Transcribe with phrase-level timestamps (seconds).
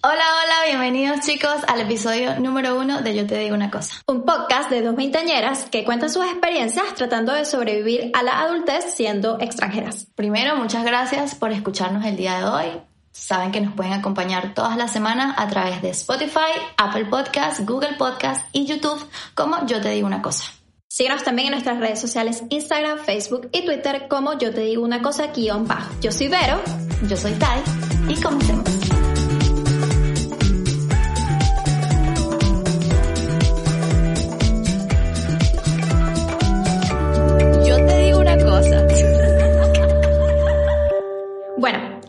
[0.00, 4.00] Hola, hola, bienvenidos chicos al episodio número uno de Yo te digo una cosa.
[4.06, 8.94] Un podcast de dos veinteañeras que cuentan sus experiencias tratando de sobrevivir a la adultez
[8.94, 10.06] siendo extranjeras.
[10.14, 12.80] Primero, muchas gracias por escucharnos el día de hoy.
[13.10, 17.94] Saben que nos pueden acompañar todas las semanas a través de Spotify, Apple Podcasts, Google
[17.98, 19.04] Podcasts y YouTube
[19.34, 20.44] como Yo te digo una cosa.
[20.86, 25.02] Síguenos también en nuestras redes sociales Instagram, Facebook y Twitter como Yo te digo una
[25.02, 25.92] cosa guion bajo.
[26.00, 26.62] Yo soy Vero.
[27.08, 27.60] Yo soy Tai
[28.08, 28.77] y comencemos.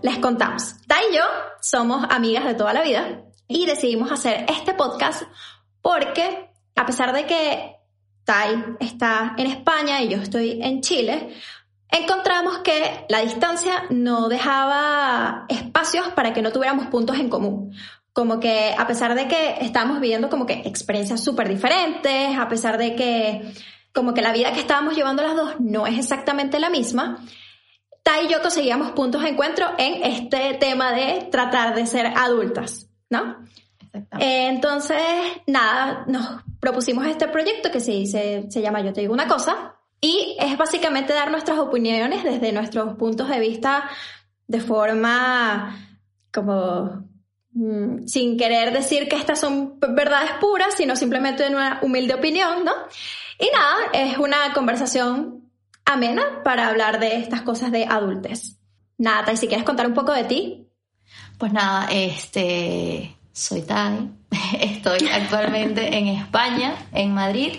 [0.02, 0.76] Les contamos.
[0.88, 1.24] Tai y yo
[1.62, 5.24] somos amigas de toda la vida y decidimos hacer este podcast
[5.82, 7.76] porque a pesar de que
[8.24, 11.34] Tai está en España y yo estoy en Chile,
[11.90, 17.74] encontramos que la distancia no dejaba espacios para que no tuviéramos puntos en común.
[18.14, 22.78] Como que a pesar de que estamos viviendo como que experiencias súper diferentes, a pesar
[22.78, 23.54] de que
[23.94, 27.26] como que la vida que estábamos llevando las dos no es exactamente la misma,
[28.04, 32.90] Tai y yo conseguíamos puntos de encuentro en este tema de tratar de ser adultas,
[33.10, 33.38] ¿no?
[33.94, 35.02] Eh, entonces,
[35.48, 39.76] nada, nos propusimos este proyecto que se, se, se llama Yo te digo una cosa
[40.02, 43.90] y es básicamente dar nuestras opiniones desde nuestros puntos de vista
[44.48, 45.78] de forma
[46.34, 47.06] como
[47.54, 52.74] mm, sin querer decir que estas son verdades puras, sino simplemente una humilde opinión, ¿no?
[53.40, 55.39] Y nada, es una conversación
[55.90, 58.58] amena para hablar de estas cosas de adultes.
[58.98, 60.68] Nada, y si quieres contar un poco de ti.
[61.38, 64.12] Pues nada, este, soy Tai,
[64.60, 67.54] estoy actualmente en España, en Madrid.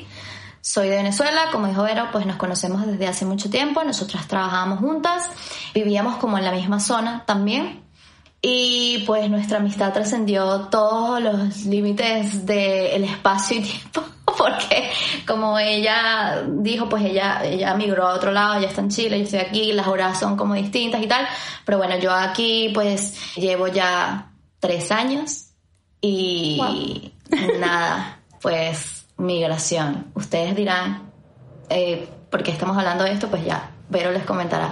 [0.61, 4.78] Soy de Venezuela, como dijo Vero, pues nos conocemos desde hace mucho tiempo, nosotras trabajábamos
[4.78, 5.28] juntas,
[5.75, 7.83] vivíamos como en la misma zona también.
[8.42, 14.05] Y pues nuestra amistad trascendió todos los límites del espacio y tiempo,
[14.41, 14.91] porque
[15.27, 19.25] como ella dijo, pues ella, ella migró a otro lado, ya está en Chile, yo
[19.25, 21.27] estoy aquí, las horas son como distintas y tal.
[21.67, 25.50] Pero bueno, yo aquí pues llevo ya tres años
[26.00, 27.12] y
[27.59, 30.11] nada, pues migración.
[30.15, 31.11] Ustedes dirán,
[31.69, 33.29] eh, ¿por qué estamos hablando de esto?
[33.29, 34.71] Pues ya, Vero les comentará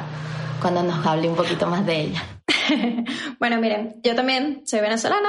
[0.62, 2.24] cuando nos hable un poquito más de ella.
[3.38, 5.28] bueno, miren, yo también soy venezolana,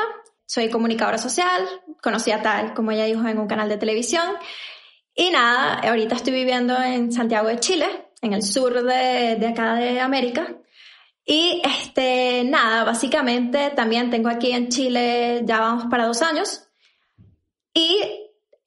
[0.50, 1.70] soy comunicadora social,
[2.02, 4.26] conocí a Tal, como ella dijo, en un canal de televisión.
[5.14, 9.76] Y nada, ahorita estoy viviendo en Santiago de Chile, en el sur de, de acá
[9.76, 10.56] de América.
[11.24, 16.68] Y este, nada, básicamente también tengo aquí en Chile, ya vamos para dos años.
[17.72, 18.02] Y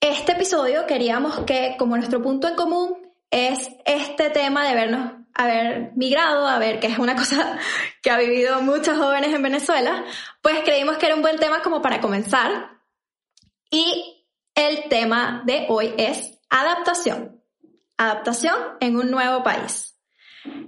[0.00, 2.96] este episodio queríamos que, como nuestro punto en común
[3.28, 7.58] es este tema de vernos haber migrado, a ver que es una cosa
[8.02, 10.04] que ha vivido muchos jóvenes en Venezuela,
[10.40, 12.80] pues creímos que era un buen tema como para comenzar.
[13.70, 17.42] Y el tema de hoy es adaptación.
[17.96, 19.98] Adaptación en un nuevo país.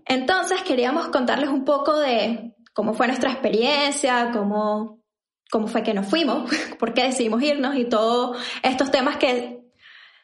[0.07, 5.03] Entonces queríamos contarles un poco de cómo fue nuestra experiencia, cómo,
[5.51, 9.61] cómo fue que nos fuimos, por qué decidimos irnos y todos estos temas que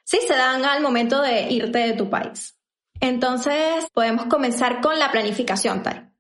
[0.04, 2.59] sí se dan al momento de irte de tu país.
[3.00, 6.10] Entonces, podemos comenzar con la planificación, Tai.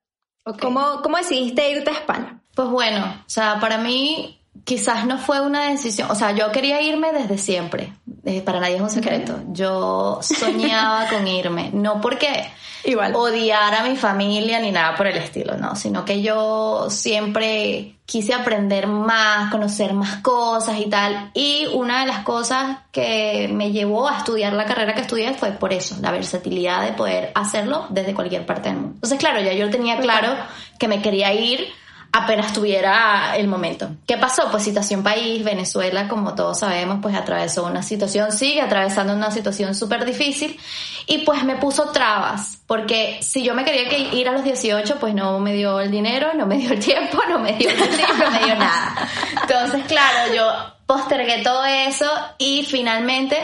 [0.60, 2.42] ¿Cómo, ¿Cómo decidiste irte a España?
[2.54, 6.82] Pues bueno, o sea, para mí quizás no fue una decisión, o sea, yo quería
[6.82, 7.92] irme desde siempre,
[8.24, 9.40] eh, para nadie es un secreto.
[9.48, 12.50] Yo soñaba con irme, no porque
[12.84, 13.14] Igual.
[13.14, 18.34] odiar a mi familia ni nada por el estilo, no, sino que yo siempre quise
[18.34, 21.30] aprender más, conocer más cosas y tal.
[21.34, 25.52] Y una de las cosas que me llevó a estudiar la carrera que estudié fue
[25.52, 28.94] por eso, la versatilidad de poder hacerlo desde cualquier parte del mundo.
[28.94, 30.34] Entonces, claro, ya yo tenía claro
[30.78, 31.68] que me quería ir
[32.12, 33.90] apenas tuviera el momento.
[34.06, 34.50] ¿Qué pasó?
[34.50, 39.74] Pues situación país, Venezuela, como todos sabemos, pues atravesó una situación, sigue atravesando una situación
[39.74, 40.58] súper difícil
[41.06, 44.96] y pues me puso trabas, porque si yo me quería que ir a los 18,
[44.98, 47.76] pues no me dio el dinero, no me dio el tiempo, no me dio el
[47.76, 49.08] tiempo, no me dio nada.
[49.42, 50.44] Entonces, claro, yo
[50.86, 53.38] postergué todo eso y finalmente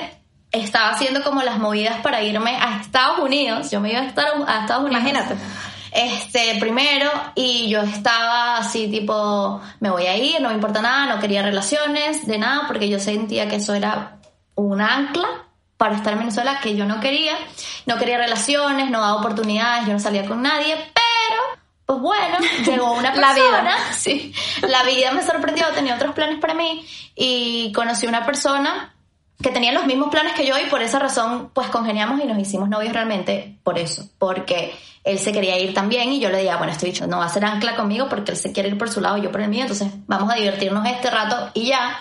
[0.51, 3.71] estaba haciendo como las movidas para irme a Estados Unidos.
[3.71, 5.03] Yo me iba a, estar a Estados Unidos.
[5.03, 5.37] Imagínate
[5.97, 11.07] este, primero, y yo estaba así tipo, me voy a ir, no me importa nada,
[11.07, 14.19] no quería relaciones, de nada, porque yo sentía que eso era
[14.57, 15.27] un ancla
[15.79, 17.33] para estar en Venezuela que yo no quería,
[17.87, 21.43] no quería relaciones, no daba oportunidades, yo no salía con nadie, pero,
[21.87, 23.93] pues bueno, llegó una persona, la vida.
[23.97, 24.35] sí,
[24.69, 28.96] la vida me sorprendió, tenía otros planes para mí, y conocí una persona
[29.43, 32.39] que tenían los mismos planes que yo y por esa razón pues congeniamos y nos
[32.39, 34.75] hicimos novios realmente por eso, porque
[35.05, 37.29] él se quería ir también y yo le dije, bueno, este bicho no va a
[37.29, 39.49] ser ancla conmigo porque él se quiere ir por su lado y yo por el
[39.49, 41.99] mío, entonces vamos a divertirnos este rato y ya.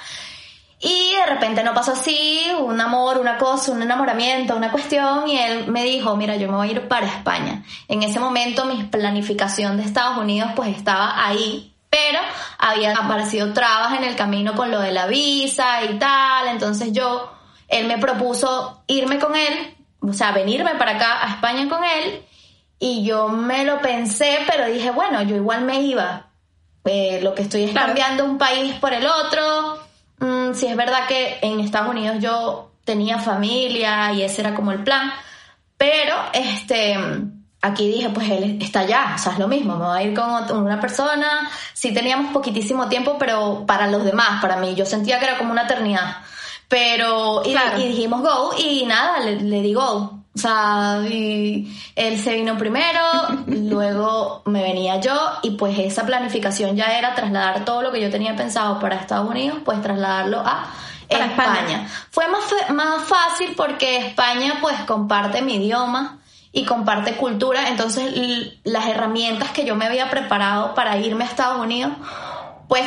[0.79, 5.37] Y de repente no pasó así, un amor, una cosa, un enamoramiento, una cuestión, y
[5.37, 7.63] él me dijo, mira, yo me voy a ir para España.
[7.87, 12.19] En ese momento mi planificación de Estados Unidos pues estaba ahí, pero
[12.57, 17.31] había aparecido trabas en el camino con lo de la visa y tal, entonces yo,
[17.69, 22.21] él me propuso irme con él, o sea, venirme para acá a España con él,
[22.79, 26.27] y yo me lo pensé, pero dije, bueno, yo igual me iba.
[26.83, 29.79] Eh, lo que estoy es cambiando un país por el otro.
[30.19, 34.73] Mm, si es verdad que en Estados Unidos yo tenía familia y ese era como
[34.73, 35.13] el plan,
[35.77, 36.97] pero este,
[37.65, 40.13] aquí dije, pues él está allá, o sea, es lo mismo, me voy a ir
[40.13, 45.19] con una persona, sí teníamos poquitísimo tiempo, pero para los demás, para mí, yo sentía
[45.19, 46.17] que era como una eternidad.
[46.67, 47.55] Pero, y,
[47.87, 50.19] dijimos go, y nada, le, le di go.
[50.35, 52.99] O sea, y él se vino primero,
[53.47, 58.09] luego me venía yo y pues esa planificación ya era trasladar todo lo que yo
[58.09, 60.67] tenía pensado para Estados Unidos, pues trasladarlo a
[61.07, 61.87] España.
[62.09, 66.19] Fue más, más fácil porque España pues comparte mi idioma
[66.55, 68.13] y comparte cultura, entonces
[68.63, 71.91] las herramientas que yo me había preparado para irme a Estados Unidos,
[72.69, 72.81] pues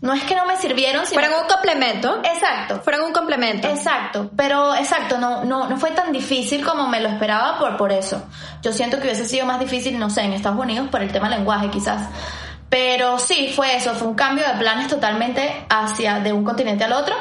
[0.00, 1.20] no es que no me sirvieron, sino...
[1.20, 2.22] Fueron un complemento.
[2.24, 2.80] Exacto.
[2.80, 3.68] Fueron un complemento.
[3.68, 4.30] Exacto.
[4.34, 8.22] Pero, exacto, no, no, no fue tan difícil como me lo esperaba por, por eso.
[8.62, 11.28] Yo siento que hubiese sido más difícil, no sé, en Estados Unidos por el tema
[11.28, 12.08] lenguaje quizás.
[12.70, 16.94] Pero sí, fue eso, fue un cambio de planes totalmente hacia de un continente al
[16.94, 17.14] otro.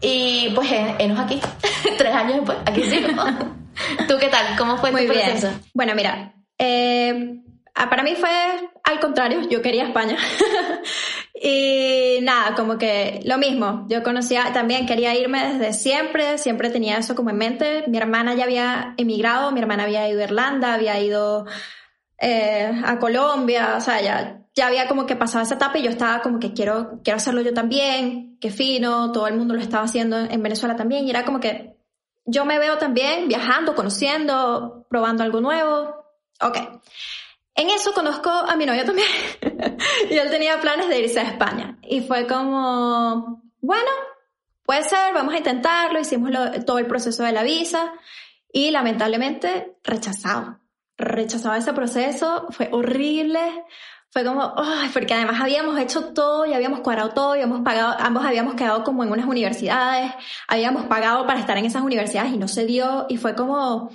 [0.00, 0.68] Y pues,
[0.98, 1.40] enos aquí,
[1.98, 3.06] tres años después, aquí sí.
[4.08, 4.56] ¿Tú qué tal?
[4.56, 5.50] ¿Cómo fue Muy tu proceso?
[5.74, 7.40] Bueno, mira, eh,
[7.74, 8.30] para mí fue
[8.86, 10.16] al contrario, yo quería España.
[11.34, 16.98] y nada, como que lo mismo, yo conocía, también quería irme desde siempre, siempre tenía
[16.98, 17.84] eso como en mente.
[17.88, 21.46] Mi hermana ya había emigrado, mi hermana había ido a Irlanda, había ido
[22.18, 25.90] eh, a Colombia, o sea, ya, ya había como que pasado esa etapa y yo
[25.90, 29.84] estaba como que quiero, quiero hacerlo yo también, qué fino, todo el mundo lo estaba
[29.84, 31.75] haciendo en Venezuela también y era como que
[32.26, 35.94] yo me veo también viajando, conociendo, probando algo nuevo.
[36.40, 36.58] Ok.
[37.54, 39.08] En eso conozco a mi novio también.
[40.10, 41.78] y él tenía planes de irse a España.
[41.82, 43.90] Y fue como, bueno,
[44.64, 45.98] puede ser, vamos a intentarlo.
[45.98, 46.30] Hicimos
[46.66, 47.94] todo el proceso de la visa
[48.52, 50.60] y lamentablemente rechazado.
[50.98, 53.64] Rechazado ese proceso, fue horrible.
[54.16, 57.96] Fue como, ay, porque además habíamos hecho todo y habíamos cuadrado todo, y habíamos pagado,
[57.98, 60.10] ambos habíamos quedado como en unas universidades,
[60.48, 63.90] habíamos pagado para estar en esas universidades y no se dio y fue como,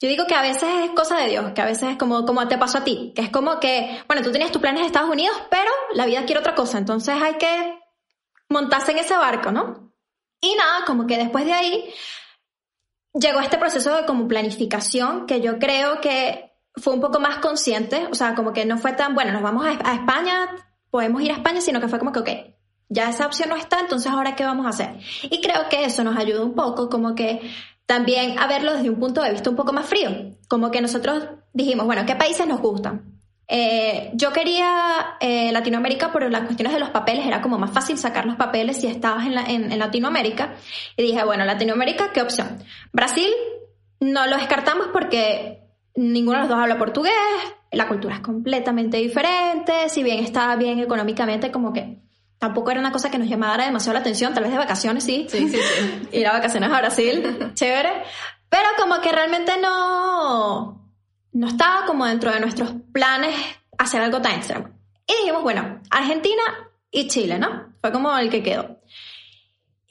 [0.00, 2.46] yo digo que a veces es cosa de Dios, que a veces es como, como
[2.46, 5.10] te pasó a ti, que es como que, bueno, tú tenías tus planes de Estados
[5.10, 7.80] Unidos, pero la vida quiere otra cosa, entonces hay que
[8.48, 9.92] montarse en ese barco, ¿no?
[10.40, 11.92] Y nada, como que después de ahí
[13.14, 16.45] llegó este proceso de como planificación que yo creo que
[16.76, 19.64] fue un poco más consciente, o sea, como que no fue tan, bueno, nos vamos
[19.64, 20.48] a, a España,
[20.90, 22.28] podemos ir a España, sino que fue como que, ok,
[22.88, 24.96] ya esa opción no está, entonces ahora qué vamos a hacer.
[25.22, 27.40] Y creo que eso nos ayuda un poco, como que
[27.86, 30.34] también a verlo desde un punto de vista un poco más frío.
[30.48, 33.20] Como que nosotros dijimos, bueno, ¿qué países nos gustan?
[33.48, 37.96] Eh, yo quería eh, Latinoamérica por las cuestiones de los papeles, era como más fácil
[37.96, 40.56] sacar los papeles si estabas en, en, Latinoamérica.
[40.96, 42.62] Y dije, bueno, Latinoamérica, ¿qué opción?
[42.92, 43.30] Brasil,
[44.00, 45.65] no lo descartamos porque
[45.96, 47.12] ninguno de los dos habla portugués,
[47.72, 51.98] la cultura es completamente diferente, si bien está bien económicamente, como que
[52.38, 55.26] tampoco era una cosa que nos llamara demasiado la atención, tal vez de vacaciones sí.
[55.28, 56.08] Sí, sí, sí.
[56.18, 58.04] Ir a vacaciones a Brasil, chévere.
[58.48, 60.92] Pero como que realmente no,
[61.32, 63.34] no estaba como dentro de nuestros planes
[63.78, 64.68] hacer algo tan extremo.
[65.06, 66.42] Y dijimos, bueno, Argentina
[66.90, 67.74] y Chile, ¿no?
[67.80, 68.80] Fue como el que quedó.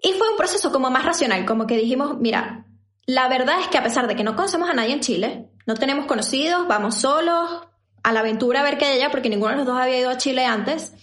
[0.01, 2.65] Y fue un proceso como más racional, como que dijimos, mira,
[3.05, 5.75] la verdad es que a pesar de que no conocemos a nadie en Chile, no
[5.75, 7.61] tenemos conocidos, vamos solos
[8.03, 10.09] a la aventura a ver qué hay allá, porque ninguno de los dos había ido
[10.09, 10.93] a Chile antes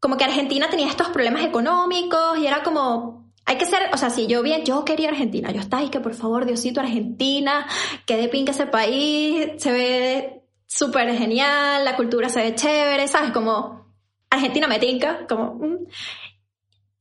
[0.00, 4.10] como que Argentina tenía estos problemas económicos y era como, hay que ser, o sea,
[4.10, 7.66] si yo bien, yo quería Argentina, yo estaba y que por favor, Diosito, Argentina,
[8.06, 13.32] que de pinque ese país, se ve súper genial, la cultura se ve chévere, ¿sabes?
[13.32, 13.86] Como
[14.30, 15.54] Argentina me tinca, como...
[15.54, 15.86] Mm.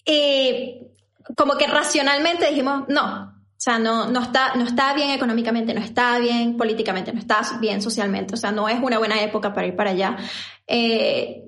[0.10, 0.88] Y
[1.36, 5.82] como que racionalmente dijimos, no, o sea, no, no, está, no está bien económicamente, no
[5.82, 8.36] está bien políticamente, no está bien socialmente.
[8.36, 10.16] O sea, no es una buena época para ir para allá.
[10.68, 11.44] Eh,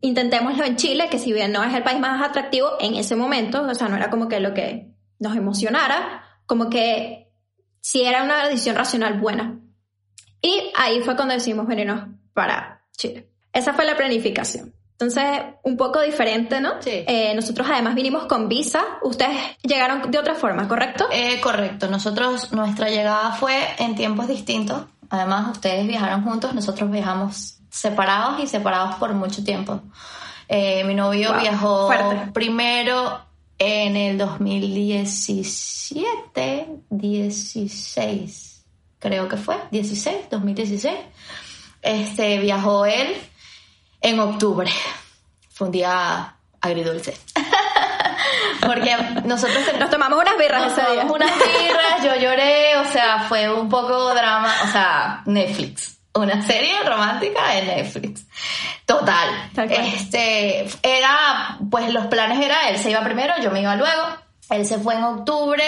[0.00, 3.62] intentémoslo en Chile, que si bien no es el país más atractivo en ese momento,
[3.62, 7.32] o sea, no era como que lo que nos emocionara, como que
[7.80, 9.58] sí era una decisión racional buena.
[10.40, 13.28] Y ahí fue cuando decidimos venirnos para Chile.
[13.52, 14.72] Esa fue la planificación.
[15.00, 15.24] Entonces,
[15.62, 16.74] un poco diferente, ¿no?
[16.80, 17.04] Sí.
[17.06, 18.84] Eh, nosotros además vinimos con visa.
[19.02, 21.06] Ustedes llegaron de otra forma, ¿correcto?
[21.10, 24.82] Eh, correcto, nosotros, nuestra llegada fue en tiempos distintos.
[25.08, 29.80] Además, ustedes viajaron juntos, nosotros viajamos separados y separados por mucho tiempo.
[30.48, 32.30] Eh, mi novio Wow, viajó fuerte.
[32.32, 33.22] primero
[33.58, 38.64] en el 2017, 16,
[38.98, 40.94] creo que fue, 16, 2016.
[41.80, 43.16] Este, viajó él
[44.00, 44.70] en octubre.
[45.50, 47.16] Fue un día agridulce.
[48.60, 51.04] Porque nosotros Nos tomamos unas birras nos ese día.
[51.04, 55.98] unas birras, yo lloré, o sea, fue un poco drama, o sea, Netflix.
[56.14, 58.26] Una serie romántica de Netflix.
[58.84, 59.50] Total.
[59.68, 64.02] Este, era, pues los planes era, él se iba primero, yo me iba luego.
[64.50, 65.64] Él se fue en octubre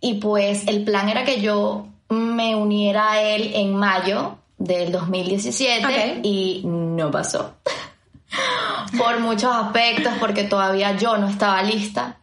[0.00, 5.86] y pues el plan era que yo me uniera a él en mayo del 2017
[5.86, 6.20] Ok.
[6.24, 7.54] y no pasó.
[8.98, 12.16] Por muchos aspectos, porque todavía yo no estaba lista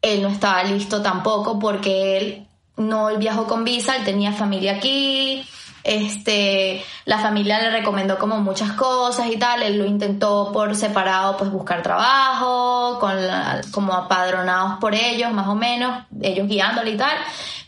[0.00, 5.44] él no estaba listo tampoco porque él no viajó con visa, él tenía familia aquí,
[5.82, 11.36] este, la familia le recomendó como muchas cosas y tal, él lo intentó por separado
[11.36, 16.96] pues buscar trabajo, con la- como apadronados por ellos más o menos, ellos guiándole y
[16.96, 17.16] tal.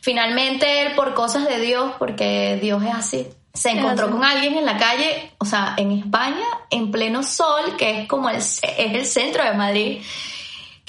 [0.01, 4.65] Finalmente él por cosas de Dios, porque Dios es así, se encontró con alguien en
[4.65, 9.07] la calle, o sea, en España, en pleno sol, que es como el, es el
[9.07, 10.03] centro de Madrid,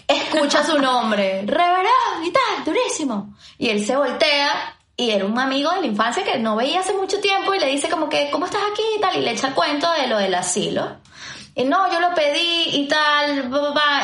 [0.07, 3.33] escucha su nombre, reverendo y tal, durísimo.
[3.57, 6.93] Y él se voltea y era un amigo de la infancia que no veía hace
[6.93, 9.17] mucho tiempo y le dice como que, ¿cómo estás aquí y tal?
[9.17, 10.97] Y le echa el cuento de lo del asilo.
[11.53, 13.51] Y no, yo lo pedí y tal,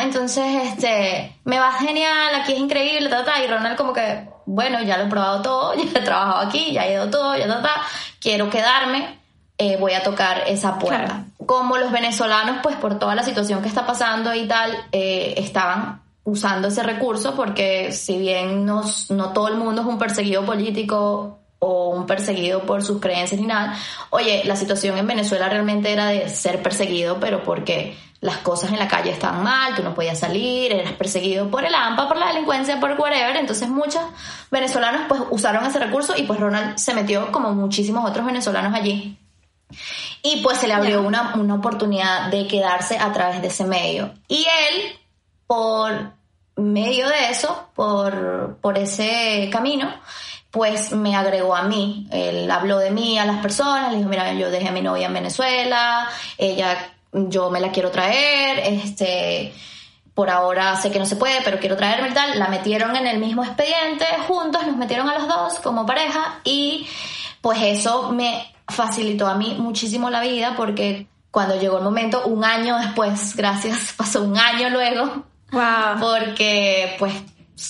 [0.01, 3.41] entonces este, me va genial, aquí es increíble, ta, ta.
[3.41, 6.85] Y Ronald como que, bueno, ya lo he probado todo, ya he trabajado aquí, ya
[6.85, 7.81] he ido todo, ya ta, ta.
[8.19, 9.19] quiero quedarme,
[9.57, 11.05] eh, voy a tocar esa puerta.
[11.05, 11.23] Claro.
[11.45, 16.01] Como los venezolanos, pues por toda la situación que está pasando y tal, eh, estaban
[16.25, 21.39] usando ese recurso porque si bien no, no todo el mundo es un perseguido político
[21.59, 23.77] o un perseguido por sus creencias ni nada,
[24.11, 28.79] oye, la situación en Venezuela realmente era de ser perseguido, pero porque las cosas en
[28.79, 32.27] la calle estaban mal, tú no podías salir, eras perseguido por el AMPA, por la
[32.27, 34.01] delincuencia, por whatever, entonces muchos
[34.49, 39.17] venezolanos pues usaron ese recurso y pues Ronald se metió como muchísimos otros venezolanos allí.
[40.23, 44.13] Y pues se le abrió una, una oportunidad de quedarse a través de ese medio.
[44.27, 44.99] Y él,
[45.45, 46.13] por
[46.55, 49.93] medio de eso, por, por ese camino,
[50.57, 52.07] pues me agregó a mí.
[52.11, 55.05] Él habló de mí a las personas, le dijo, mira, yo dejé a mi novia
[55.05, 56.75] en Venezuela, ella,
[57.13, 59.53] yo me la quiero traer, este,
[60.15, 62.39] por ahora sé que no se puede, pero quiero traerme y tal.
[62.39, 66.87] La metieron en el mismo expediente juntos, nos metieron a los dos como pareja y
[67.39, 72.43] pues eso me facilitó a mí muchísimo la vida porque cuando llegó el momento, un
[72.43, 75.99] año después, gracias, pasó un año luego, Wow.
[76.01, 77.13] porque pues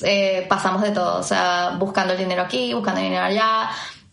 [0.03, 3.69] eh, pasamos de todo, o sea, buscando el dinero aquí, buscando el dinero allá,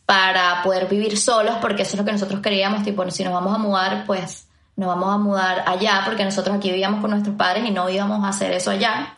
[0.07, 3.55] para poder vivir solos, porque eso es lo que nosotros queríamos, tipo, si nos vamos
[3.55, 7.65] a mudar, pues nos vamos a mudar allá, porque nosotros aquí vivíamos con nuestros padres
[7.65, 9.17] y no íbamos a hacer eso allá,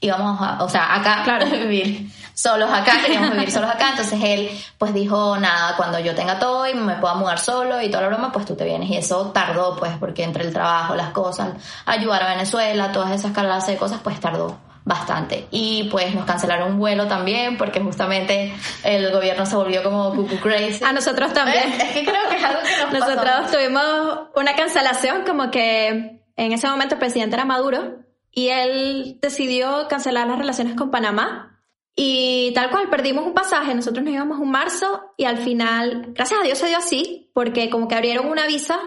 [0.00, 1.46] íbamos a, o sea, acá, Claro.
[1.50, 6.38] vivir solos acá, queríamos vivir solos acá, entonces él pues dijo, nada, cuando yo tenga
[6.38, 8.96] todo y me pueda mudar solo y toda la broma, pues tú te vienes y
[8.96, 11.48] eso tardó pues, porque entre el trabajo, las cosas,
[11.84, 15.46] ayudar a Venezuela, todas esas clases de cosas, pues tardó bastante.
[15.50, 20.40] Y pues nos cancelaron un vuelo también porque justamente el gobierno se volvió como cuckoo
[20.40, 20.82] crazy.
[20.82, 21.70] A nosotros también.
[21.78, 23.14] Es que creo que es algo que nos pasó.
[23.14, 27.98] Nosotros tuvimos una cancelación, como que en ese momento el presidente era Maduro
[28.32, 31.60] y él decidió cancelar las relaciones con Panamá.
[31.94, 36.40] Y tal cual, perdimos un pasaje, nosotros nos íbamos un marzo y al final, gracias
[36.40, 38.78] a Dios se dio así, porque como que abrieron una visa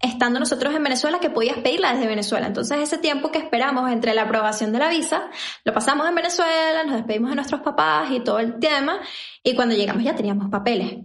[0.00, 2.46] estando nosotros en Venezuela que podías pedirla desde Venezuela.
[2.46, 5.28] Entonces ese tiempo que esperamos entre la aprobación de la visa,
[5.64, 8.98] lo pasamos en Venezuela, nos despedimos de nuestros papás y todo el tema,
[9.42, 10.98] y cuando llegamos ya teníamos papeles.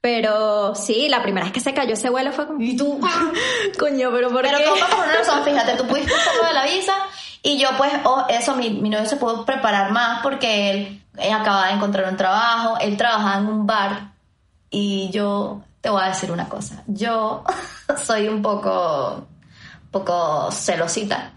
[0.00, 2.60] Pero sí, la primera vez que se cayó ese vuelo fue como...
[2.60, 2.98] Y tú,
[3.78, 4.64] Coño, pero ¿por Pero qué?
[4.80, 6.94] pasa por una razón, fíjate, tú pudiste hacerlo de la visa
[7.42, 11.32] y yo pues, oh, eso, mi, mi novio se pudo preparar más porque él, él
[11.32, 14.12] acababa de encontrar un trabajo, él trabajaba en un bar
[14.70, 17.44] y yo te voy a decir una cosa, yo
[18.04, 19.26] soy un poco,
[19.90, 21.32] poco celosita.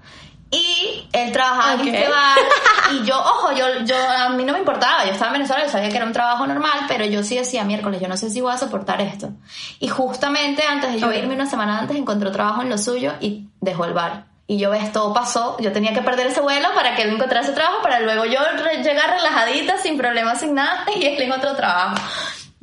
[0.51, 1.88] Y él trabajaba Ok.
[1.88, 2.38] en este bar
[2.91, 5.71] y yo, ojo, yo, yo, a mí no me importaba, yo estaba en Venezuela, yo
[5.71, 8.39] sabía que era un trabajo normal, pero yo sí decía, miércoles, yo no sé si
[8.39, 9.31] voy a soportar esto.
[9.79, 11.15] Y justamente antes de yo Ok.
[11.15, 14.25] irme una semana antes encontró trabajo en lo suyo y dejó el bar.
[14.45, 17.43] Y yo ves, todo pasó, yo tenía que perder ese vuelo para que él encontrara
[17.43, 18.39] ese trabajo, para luego yo
[18.83, 21.95] llegar relajadita, sin problemas, sin nada, y él encontró trabajo.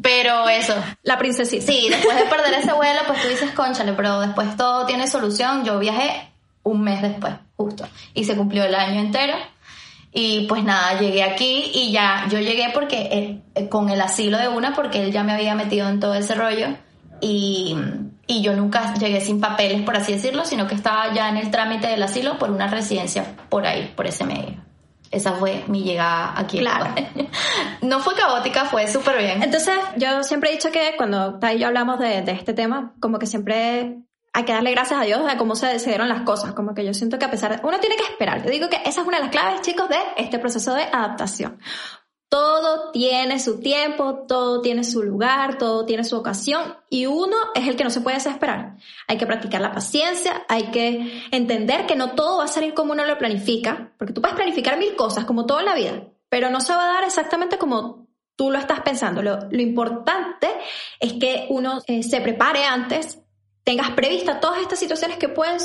[0.02, 1.64] Pero eso, La princesita.
[1.64, 5.64] Sí, después de perder ese vuelo, pues tú dices, conchale, pero después todo tiene solución.
[5.64, 6.28] Yo viajé
[6.62, 7.87] un mes después, justo.
[8.14, 9.35] Y se cumplió el año entero.
[10.12, 14.49] Y pues nada, llegué aquí y ya, yo llegué porque eh, con el asilo de
[14.49, 16.69] una, porque él ya me había metido en todo ese rollo.
[17.21, 17.76] Y,
[18.26, 21.50] y yo nunca llegué sin papeles, por así decirlo, sino que estaba ya en el
[21.50, 24.70] trámite del asilo por una residencia por ahí, por ese medio.
[25.11, 26.59] Esa fue mi llegada aquí.
[26.59, 26.95] Claro.
[27.83, 29.43] no fue caótica, fue súper bien.
[29.43, 32.95] Entonces, yo siempre he dicho que cuando Tai y yo hablamos de, de este tema,
[33.00, 36.52] como que siempre hay que darle gracias a Dios de cómo se decidieron las cosas.
[36.52, 37.67] Como que yo siento que a pesar de...
[37.67, 38.45] Uno tiene que esperar.
[38.45, 41.59] Yo digo que esa es una de las claves, chicos, de este proceso de adaptación.
[42.30, 47.66] Todo tiene su tiempo, todo tiene su lugar, todo tiene su ocasión y uno es
[47.66, 48.76] el que no se puede desesperar.
[49.08, 52.92] Hay que practicar la paciencia, hay que entender que no todo va a salir como
[52.92, 56.60] uno lo planifica, porque tú puedes planificar mil cosas como toda la vida, pero no
[56.60, 58.06] se va a dar exactamente como
[58.37, 59.22] tú lo estás pensando.
[59.22, 60.46] Lo, lo importante
[61.00, 63.18] es que uno eh, se prepare antes,
[63.64, 65.58] tengas prevista todas estas situaciones que pueden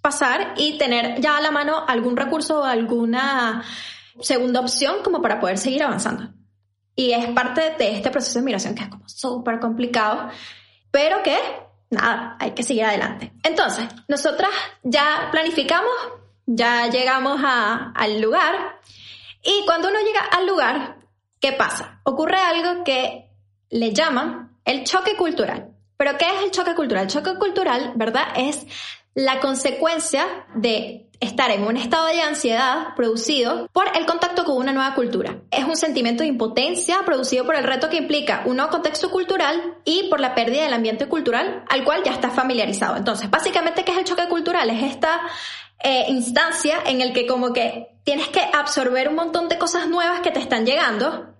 [0.00, 3.62] pasar y tener ya a la mano algún recurso o alguna
[4.20, 6.32] segunda opción como para poder seguir avanzando.
[6.94, 10.30] Y es parte de este proceso de migración que es como súper complicado,
[10.90, 11.38] pero que
[11.90, 13.32] nada, hay que seguir adelante.
[13.42, 14.50] Entonces, nosotras
[14.82, 15.94] ya planificamos,
[16.46, 18.80] ya llegamos al lugar
[19.42, 20.96] y cuando uno llega al lugar,
[21.40, 22.00] ¿qué pasa?
[22.04, 23.30] Ocurre algo que
[23.70, 25.72] le llaman el choque cultural.
[25.96, 27.04] Pero ¿qué es el choque cultural?
[27.04, 28.26] El choque cultural, ¿verdad?
[28.36, 28.66] Es
[29.14, 34.72] la consecuencia de estar en un estado de ansiedad producido por el contacto con una
[34.72, 35.38] nueva cultura.
[35.50, 39.78] Es un sentimiento de impotencia producido por el reto que implica un nuevo contexto cultural
[39.84, 42.96] y por la pérdida del ambiente cultural al cual ya está familiarizado.
[42.96, 44.68] Entonces, básicamente, ¿qué es el choque cultural?
[44.70, 45.20] Es esta
[45.82, 50.20] eh, instancia en el que como que tienes que absorber un montón de cosas nuevas
[50.20, 51.34] que te están llegando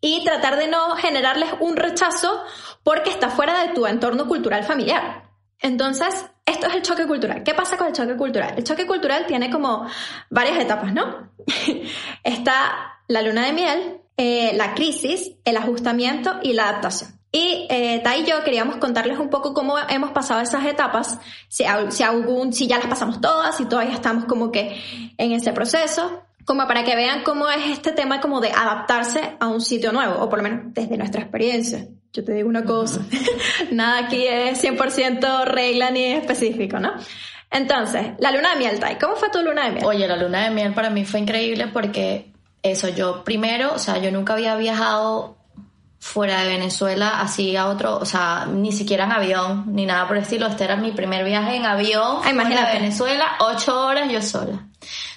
[0.00, 2.44] y tratar de no generarles un rechazo
[2.82, 5.30] porque está fuera de tu entorno cultural familiar.
[5.60, 7.42] Entonces, esto es el choque cultural.
[7.42, 8.54] ¿Qué pasa con el choque cultural?
[8.56, 9.86] El choque cultural tiene como
[10.30, 11.30] varias etapas, ¿no?
[12.22, 17.18] Está la luna de miel, eh, la crisis, el ajustamiento y la adaptación.
[17.32, 21.64] Y eh, Ta y yo queríamos contarles un poco cómo hemos pasado esas etapas, si,
[21.90, 24.80] si, algún, si ya las pasamos todas, si todavía estamos como que
[25.18, 29.48] en ese proceso, como para que vean cómo es este tema como de adaptarse a
[29.48, 31.86] un sitio nuevo, o por lo menos desde nuestra experiencia.
[32.12, 33.00] Yo te digo una cosa,
[33.72, 36.92] nada aquí es 100% regla ni específico, ¿no?
[37.50, 39.84] Entonces, la luna de miel, Tai, ¿cómo fue tu luna de miel?
[39.84, 43.98] Oye, la luna de miel para mí fue increíble porque eso, yo primero, o sea,
[43.98, 45.36] yo nunca había viajado
[46.04, 50.18] fuera de Venezuela así a otro, o sea, ni siquiera en avión, ni nada por
[50.18, 50.46] el estilo.
[50.46, 52.72] Este era mi primer viaje en avión ah, imagínate.
[52.72, 54.66] de Venezuela, ocho horas yo sola.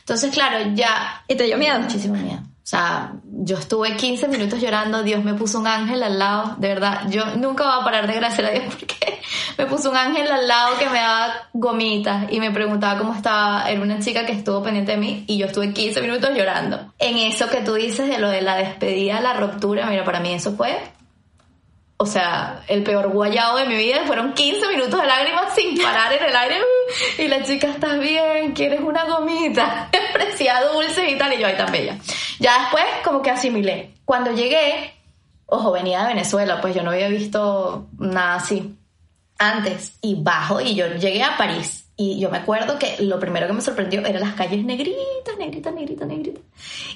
[0.07, 1.21] Entonces, claro, ya...
[1.27, 1.77] ¿Y te dio miedo?
[1.81, 2.39] Muchísimo miedo.
[2.39, 6.69] O sea, yo estuve 15 minutos llorando, Dios me puso un ángel al lado, de
[6.69, 9.19] verdad, yo nunca voy a parar de gracias a Dios porque
[9.57, 13.69] me puso un ángel al lado que me daba gomitas y me preguntaba cómo estaba,
[13.69, 16.93] era una chica que estuvo pendiente de mí y yo estuve 15 minutos llorando.
[16.99, 20.33] En eso que tú dices de lo de la despedida, la ruptura, mira, para mí
[20.33, 20.77] eso fue
[21.99, 26.13] o sea, el peor guayado de mi vida fueron 15 minutos de lágrimas sin parar
[26.13, 26.55] en el aire.
[27.17, 28.53] Y la chica, ¿estás bien?
[28.53, 29.89] ¿Quieres una gomita?
[30.13, 31.33] Parecía dulce y tal.
[31.33, 31.97] Y yo, ay, tan bella.
[32.39, 33.95] Ya después, como que asimilé.
[34.05, 34.93] Cuando llegué,
[35.47, 38.77] ojo, venía de Venezuela, pues yo no había visto nada así
[39.37, 39.93] antes.
[40.01, 41.87] Y bajo y yo llegué a París.
[41.99, 45.73] Y yo me acuerdo que lo primero que me sorprendió eran las calles negritas, negritas,
[45.73, 46.43] negritas, negritas.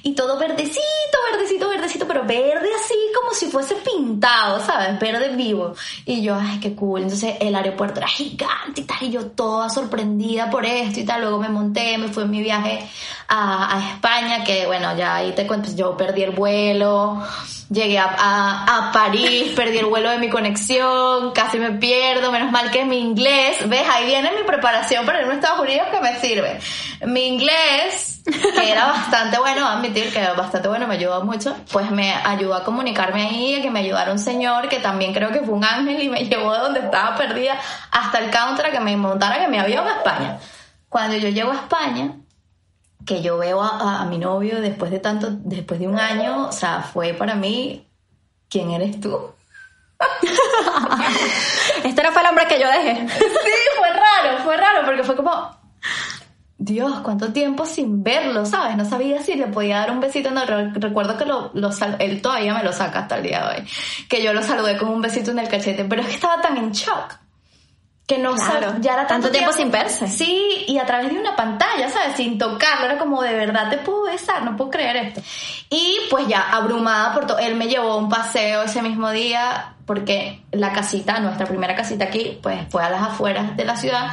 [0.04, 5.00] Y todo verdecito, verdecito, verdecito, pero verde así como si fuese pintado, ¿sabes?
[5.00, 5.74] Verde vivo.
[6.06, 7.02] Y yo, ay, qué cool.
[7.02, 11.22] Entonces el aeropuerto era gigante y tal, y yo toda sorprendida por esto y tal.
[11.22, 12.88] Luego me monté, me fui en mi viaje
[13.28, 17.24] a, a España, que bueno, ya ahí te cuento, yo perdí el vuelo
[17.72, 22.70] llegué a, a, París, perdí el vuelo de mi conexión, casi me pierdo, menos mal
[22.70, 26.20] que mi inglés, ves, ahí viene mi preparación para ir a Estados Unidos que me
[26.20, 26.60] sirve.
[27.06, 31.90] Mi inglés, que era bastante bueno, admitir que era bastante bueno, me ayudó mucho, pues
[31.90, 35.40] me ayudó a comunicarme ahí, a que me ayudara un señor que también creo que
[35.40, 37.58] fue un ángel y me llevó de donde estaba perdida
[37.92, 40.38] hasta el counter a que me montara que me avión a España.
[40.90, 42.16] Cuando yo llego a España,
[43.06, 46.82] que yo veo a, mi novio después de tanto, después de un año, o sea,
[46.82, 47.88] fue para mí,
[48.50, 49.20] ¿quién eres tú?
[51.84, 53.08] este no fue el hombre que yo dejé.
[53.08, 53.26] sí,
[53.78, 55.56] fue raro, fue raro, porque fue como,
[56.58, 58.78] Dios, cuánto tiempo sin verlo, ¿sabes?
[58.78, 60.30] No sabía si le podía dar un besito.
[60.30, 63.68] No, recuerdo que lo, lo él todavía me lo saca hasta el día de hoy.
[64.08, 66.58] Que yo lo saludé con un besito en el cachete, pero es que estaba tan
[66.58, 67.21] en shock
[68.12, 70.06] que no Claro, sab- ya era tanto tiempo sin verse.
[70.08, 72.18] Sí, y a través de una pantalla, ¿sabes?
[72.18, 75.22] Sin tocarlo, era como de verdad te puedo besar, no puedo creer esto.
[75.70, 79.76] Y pues ya abrumada por todo, él me llevó a un paseo ese mismo día
[79.86, 84.12] porque la casita, nuestra primera casita aquí, pues fue a las afueras de la ciudad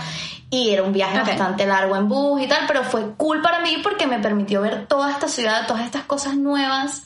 [0.50, 3.78] y era un viaje bastante largo en bus y tal, pero fue cool para mí
[3.82, 7.02] porque me permitió ver toda esta ciudad, todas estas cosas nuevas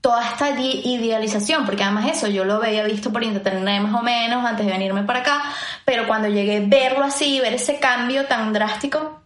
[0.00, 4.44] toda esta idealización, porque además eso yo lo había visto por internet más o menos
[4.44, 5.42] antes de venirme para acá,
[5.84, 9.20] pero cuando llegué a verlo así, ver ese cambio tan drástico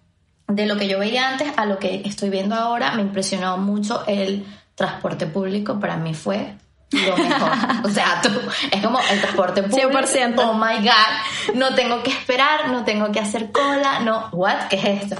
[0.48, 4.04] de lo que yo veía antes a lo que estoy viendo ahora, me impresionó mucho
[4.06, 6.56] el transporte público, para mí fue
[6.90, 7.50] lo mejor.
[7.84, 8.30] O sea, tú,
[8.70, 9.90] es como el transporte público.
[9.90, 10.34] 100%.
[10.38, 11.54] Oh my God.
[11.54, 14.28] No tengo que esperar, no tengo que hacer cola, no.
[14.32, 14.68] ¿What?
[14.70, 15.16] ¿Qué es esto?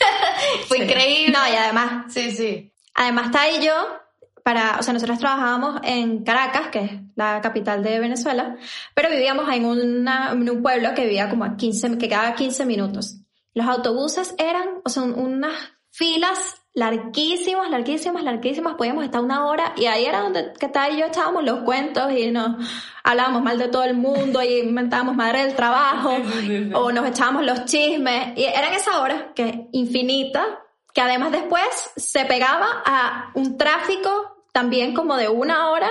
[0.68, 1.32] fue increíble.
[1.32, 2.72] No, y además, Sí, sí.
[2.94, 3.74] además está y yo,
[4.48, 8.56] para, o sea, nosotros trabajábamos en Caracas, que es la capital de Venezuela,
[8.94, 12.34] pero vivíamos en, una, en un pueblo que vivía como a 15, que quedaba a
[12.34, 13.18] 15 minutos.
[13.52, 15.52] Los autobuses eran, o sea, unas
[15.90, 21.00] filas larguísimas, larguísimas, larguísimas, podíamos estar una hora y ahí era donde que tal y
[21.00, 22.56] yo echábamos los cuentos y nos
[23.04, 26.16] hablábamos mal de todo el mundo y inventábamos madre del trabajo
[26.72, 31.90] o nos echábamos los chismes y era en esa hora que infinita que además después
[31.96, 35.90] se pegaba a un tráfico también como de una hora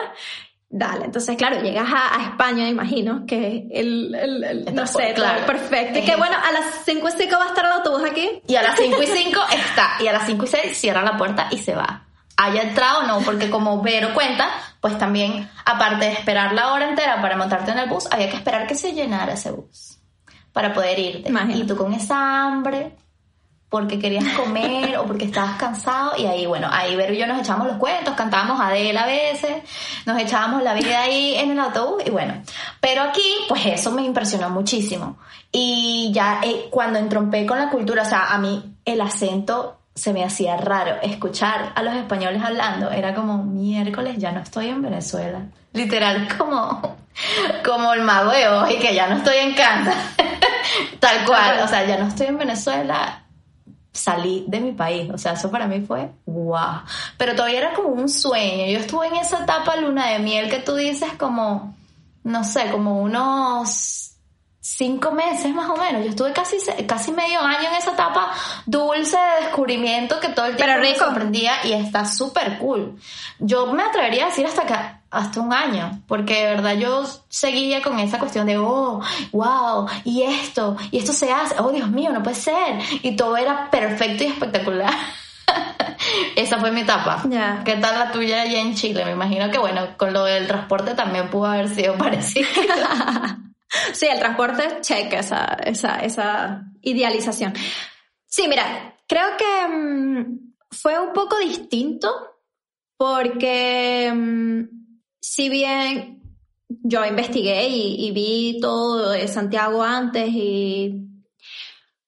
[0.69, 5.45] Dale, entonces claro, llegas a, a España, imagino, que el, el- el- no sé, claro.
[5.45, 5.99] perfecto.
[5.99, 8.41] Y que bueno, a las 5 y 5 va a estar el autobús aquí.
[8.47, 9.91] Y a las 5 y 5 está.
[10.01, 12.03] Y a las 5 y 6 cierra la puerta y se va.
[12.35, 14.49] Haya entrado o no, porque como Vero cuenta,
[14.81, 18.35] pues también, aparte de esperar la hora entera para montarte en el bus, había que
[18.35, 19.99] esperar que se llenara ese bus
[20.51, 21.29] para poder irte.
[21.29, 21.59] Imagínate.
[21.63, 22.93] Y tú con esa hambre,
[23.69, 27.39] porque querías comer o porque estabas cansado, y ahí, bueno, ahí Vero y yo nos
[27.39, 29.63] echábamos los cuentos, cantábamos Adele a veces,
[30.05, 32.41] nos echábamos la vida ahí en el autobús, y bueno.
[32.79, 35.17] Pero aquí, pues eso me impresionó muchísimo.
[35.51, 40.13] Y ya eh, cuando entrompé con la cultura, o sea, a mí el acento se
[40.13, 40.95] me hacía raro.
[41.01, 45.41] Escuchar a los españoles hablando era como, miércoles, ya no estoy en Venezuela.
[45.73, 46.97] Literal, como,
[47.65, 49.93] como el mago de Oz y que ya no estoy en casa.
[50.99, 53.23] Tal cual, o sea, ya no estoy en Venezuela,
[53.97, 55.09] salí de mi país.
[55.13, 56.81] O sea, eso para mí fue wow.
[57.17, 58.67] Pero todavía era como un sueño.
[58.67, 61.75] Yo estuve en esa etapa luna de miel que tú dices como,
[62.23, 64.07] no sé, como unos
[64.59, 66.03] cinco meses más o menos.
[66.03, 68.31] Yo estuve casi, casi medio año en esa etapa
[68.65, 72.99] dulce de descubrimiento que todo el tiempo Pero me sorprendía y está súper cool.
[73.39, 77.81] Yo me atrevería a decir hasta que hasta un año, porque de verdad yo seguía
[77.81, 82.11] con esa cuestión de, oh, wow, y esto, y esto se hace, oh Dios mío,
[82.11, 84.93] no puede ser, y todo era perfecto y espectacular.
[86.35, 87.23] Esa fue mi etapa.
[87.29, 87.61] Ya.
[87.65, 89.05] ¿Qué tal la tuya allá en Chile?
[89.05, 92.47] Me imagino que, bueno, con lo del transporte también pudo haber sido parecido.
[93.93, 97.53] Sí, el transporte, check esa, esa, esa idealización.
[98.25, 102.09] Sí, mira, creo que mm, fue un poco distinto
[102.97, 104.77] porque mm,
[105.29, 106.21] si bien
[106.69, 111.03] yo investigué y, vi todo de Santiago antes y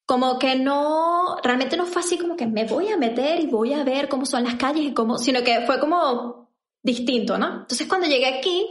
[0.05, 3.73] como que no, realmente no fue así como que me voy a meter y voy
[3.73, 6.49] a ver cómo son las calles y cómo, sino que fue como
[6.81, 7.61] distinto, ¿no?
[7.61, 8.65] Entonces cuando llegué aquí,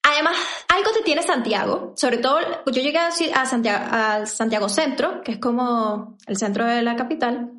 [0.00, 5.20] Además, algo te tiene Santiago, sobre todo yo llegué a a Santiago, al Santiago Centro,
[5.22, 7.50] que es como el centro de la capital,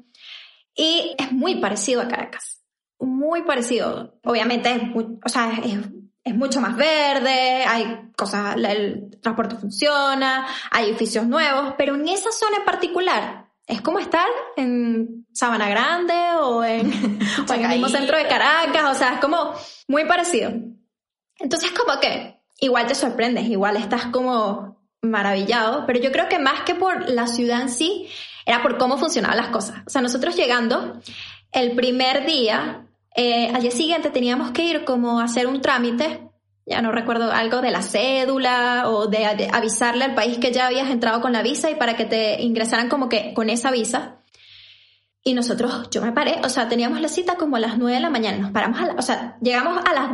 [0.74, 2.59] y es muy parecido a Caracas,
[3.00, 4.20] muy parecido.
[4.24, 5.78] Obviamente, es, muy- o sea, es,
[6.24, 12.32] es mucho más verde, hay cosas, el transporte funciona, hay edificios nuevos, pero en esa
[12.32, 16.88] zona en particular es como estar en Sabana Grande o en,
[17.50, 19.54] o en el mismo centro de Caracas, o sea, es como
[19.88, 20.52] muy parecido.
[21.38, 26.62] Entonces como que igual te sorprendes, igual estás como maravillado, pero yo creo que más
[26.64, 28.10] que por la ciudad en sí,
[28.46, 29.78] era por cómo funcionaban las cosas.
[29.86, 31.00] O sea, nosotros llegando,
[31.54, 32.86] el primer día,
[33.22, 36.22] eh, al día siguiente teníamos que ir como a hacer un trámite,
[36.66, 40.90] ya no recuerdo algo de la cédula o de, avisarle al país que ya habías
[40.90, 44.20] entrado con la visa y para que te ingresaran como que con esa visa.
[45.22, 48.00] Y nosotros, yo me paré, o sea, teníamos la cita como a las 9 de
[48.00, 50.10] la mañana, nos paramos a la, o sea, llegamos a las,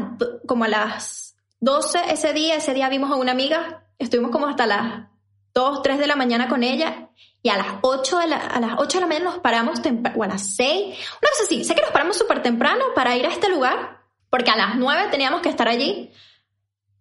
[0.48, 4.66] como a las 12 ese día, ese día vimos a una amiga, estuvimos como hasta
[4.66, 5.10] las
[5.54, 7.12] 2, 3 de la mañana con ella,
[7.46, 10.18] y a las 8 de la, a las 8 de la mañana nos paramos temprano,
[10.18, 13.24] o a las 6, una cosa así, sé que nos paramos súper temprano para ir
[13.28, 16.12] a este lugar, porque a las 9 teníamos que estar allí,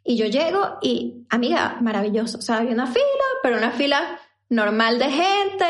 [0.05, 4.99] y yo llego y, amiga, maravilloso, o sea, había una fila, pero una fila normal
[4.99, 5.65] de gente,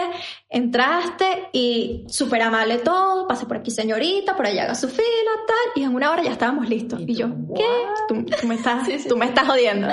[0.49, 5.81] entraste y súper amable todo, pase por aquí señorita, por allá haga su fila, tal,
[5.81, 7.01] y en una hora ya estábamos listos.
[7.07, 7.65] Y, yo, ¿qué?
[8.09, 9.87] Tú, me estás, tú me estás jodiendo.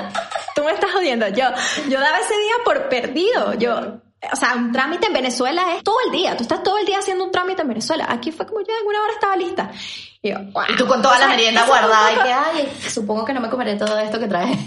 [0.56, 1.28] Tú me estás jodiendo.
[1.28, 1.46] Yo,
[1.88, 3.54] yo daba ese día por perdido.
[3.54, 6.38] Yo, o sea, un trámite en Venezuela es todo el día.
[6.38, 8.06] Tú estás todo el día haciendo un trámite en Venezuela.
[8.08, 9.72] Aquí fue como ya en una hora estaba lista.
[10.22, 10.38] Y, yo,
[10.70, 13.76] y tú con toda la merienda guardada y que, ay, supongo que no me comeré
[13.76, 14.56] todo esto que traes.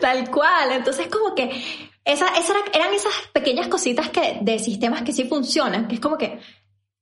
[0.00, 0.72] Tal cual.
[0.72, 2.30] Entonces, como que esas,
[2.72, 6.38] eran esas pequeñas cositas que, de sistemas que sí funcionan, que es como que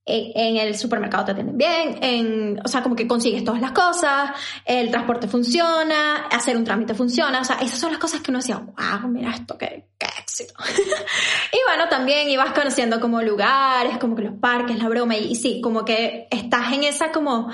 [0.07, 4.33] en, el supermercado te atienden bien, en, o sea, como que consigues todas las cosas,
[4.65, 8.41] el transporte funciona, hacer un trámite funciona, o sea, esas son las cosas que uno
[8.41, 10.55] decía, wow, mira esto, qué, qué éxito.
[11.53, 15.35] y bueno, también ibas conociendo como lugares, como que los parques, la broma, y, y
[15.37, 17.51] sí, como que estás en esa como,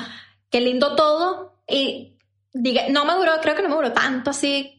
[0.51, 2.17] qué lindo todo, y
[2.53, 4.77] diga, no me duró, creo que no me duró tanto así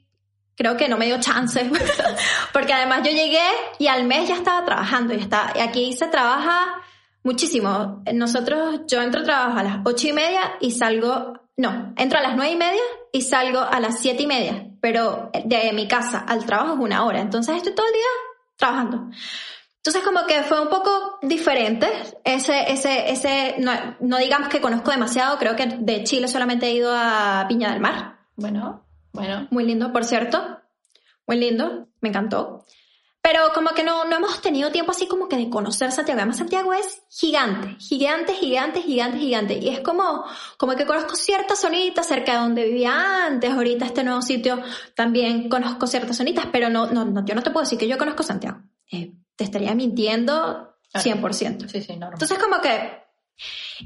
[0.53, 1.71] creo que no me dio chance,
[2.53, 3.47] porque además yo llegué
[3.79, 6.83] y al mes ya estaba trabajando, y está, aquí se trabaja
[7.23, 8.03] muchísimo.
[8.13, 12.21] Nosotros, yo entro a trabajo a las ocho y media y salgo, no, entro a
[12.21, 12.81] las nueve y media
[13.11, 17.05] y salgo a las siete y media, pero de mi casa al trabajo es una
[17.05, 18.07] hora, entonces estoy todo el día
[18.57, 19.09] trabajando.
[19.77, 21.87] Entonces como que fue un poco diferente,
[22.23, 26.73] ese, ese, ese, no, no digamos que conozco demasiado, creo que de Chile solamente he
[26.73, 28.19] ido a Piña del Mar.
[28.35, 28.85] Bueno.
[29.13, 29.47] Bueno.
[29.51, 30.59] Muy lindo, por cierto.
[31.27, 31.87] Muy lindo.
[31.99, 32.65] Me encantó.
[33.21, 36.19] Pero como que no, no hemos tenido tiempo así como que de conocer Santiago.
[36.19, 39.53] Además, Santiago es gigante, gigante, gigante, gigante, gigante.
[39.59, 40.25] Y es como,
[40.57, 43.51] como que conozco ciertas zonitas cerca de donde vivía antes.
[43.51, 44.59] Ahorita este nuevo sitio
[44.95, 47.99] también conozco ciertas zonitas, pero no, no, no yo no te puedo decir que yo
[47.99, 48.59] conozco Santiago.
[48.91, 51.67] Eh, te estaría mintiendo 100%.
[51.67, 52.13] Sí, sí, normal.
[52.13, 53.01] Entonces como que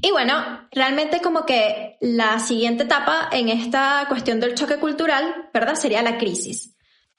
[0.01, 5.75] y bueno, realmente como que la siguiente etapa en esta cuestión del choque cultural, ¿verdad?
[5.75, 6.75] Sería la crisis.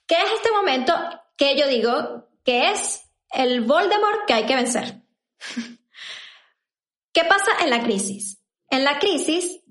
[0.07, 0.95] ¿Qué es este momento
[1.37, 5.03] que yo digo que es el Voldemort que hay que vencer?
[7.13, 8.43] ¿Qué pasa en la crisis?
[8.69, 9.63] En la crisis,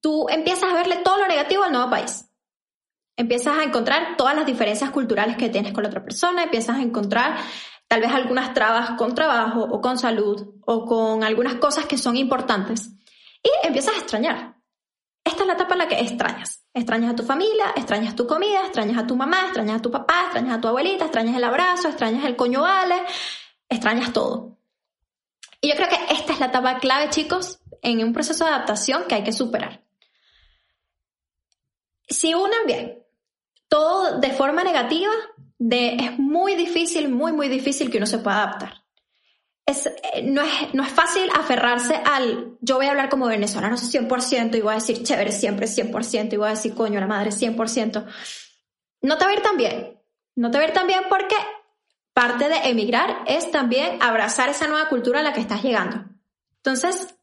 [0.00, 2.28] tú empiezas a verle todo lo negativo al nuevo país.
[3.16, 6.82] Empiezas a encontrar todas las diferencias culturales que tienes con la otra persona, empiezas a
[6.82, 7.36] encontrar
[7.86, 12.16] tal vez algunas trabas con trabajo o con salud o con algunas cosas que son
[12.16, 12.90] importantes.
[13.42, 14.56] Y empiezas a extrañar.
[15.22, 16.63] Esta es la etapa en la que extrañas.
[16.74, 20.24] Extrañas a tu familia, extrañas tu comida, extrañas a tu mamá, extrañas a tu papá,
[20.24, 22.96] extrañas a tu abuelita, extrañas el abrazo, extrañas el coño vale,
[23.68, 24.58] extrañas todo.
[25.60, 29.04] Y yo creo que esta es la etapa clave, chicos, en un proceso de adaptación
[29.08, 29.82] que hay que superar.
[32.08, 33.02] Si uno bien
[33.68, 35.12] todo de forma negativa,
[35.58, 38.83] es muy difícil, muy, muy difícil que uno se pueda adaptar.
[39.66, 44.56] Eh, no, es, no es fácil aferrarse al yo voy a hablar como venezolano 100%
[44.56, 48.06] y voy a decir chévere siempre 100% y voy a decir coño la madre 100%.
[49.02, 49.98] No te va a tan bien.
[50.36, 51.36] No te va a tan bien porque
[52.12, 56.04] parte de emigrar es también abrazar esa nueva cultura a la que estás llegando.
[56.56, 57.14] Entonces,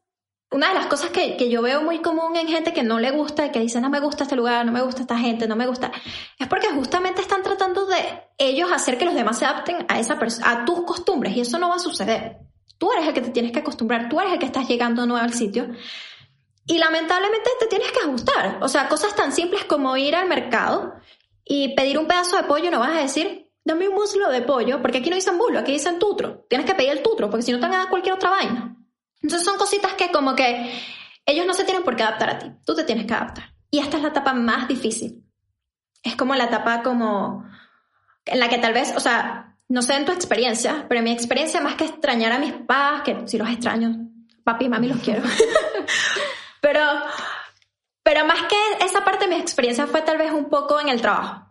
[0.52, 3.10] una de las cosas que, que, yo veo muy común en gente que no le
[3.10, 5.66] gusta, que dice no me gusta este lugar, no me gusta esta gente, no me
[5.66, 5.90] gusta,
[6.38, 7.96] es porque justamente están tratando de
[8.38, 11.68] ellos hacer que los demás se adapten a, esa a tus costumbres y eso no
[11.68, 12.38] va a suceder.
[12.78, 15.22] Tú eres el que te tienes que acostumbrar, tú eres el que estás llegando nuevo
[15.22, 15.68] al sitio
[16.66, 18.58] y lamentablemente te tienes que ajustar.
[18.60, 20.94] O sea, cosas tan simples como ir al mercado
[21.44, 24.80] y pedir un pedazo de pollo, no vas a decir, dame un muslo de pollo,
[24.80, 26.44] porque aquí no dicen muslo, aquí dicen tutro.
[26.48, 28.76] Tienes que pedir el tutro, porque si no te van a dar cualquier otra vaina.
[29.22, 30.72] Entonces son cositas que como que
[31.26, 33.54] ellos no se tienen por qué adaptar a ti, tú te tienes que adaptar.
[33.70, 35.24] Y esta es la etapa más difícil.
[36.02, 37.44] Es como la etapa como
[38.26, 41.12] en la que tal vez, o sea, no sé en tu experiencia, pero en mi
[41.12, 44.08] experiencia más que extrañar a mis papás, que si los extraño,
[44.44, 45.22] papi y mami los quiero.
[46.60, 46.80] pero,
[48.02, 51.00] pero más que esa parte de mi experiencia fue tal vez un poco en el
[51.00, 51.46] trabajo.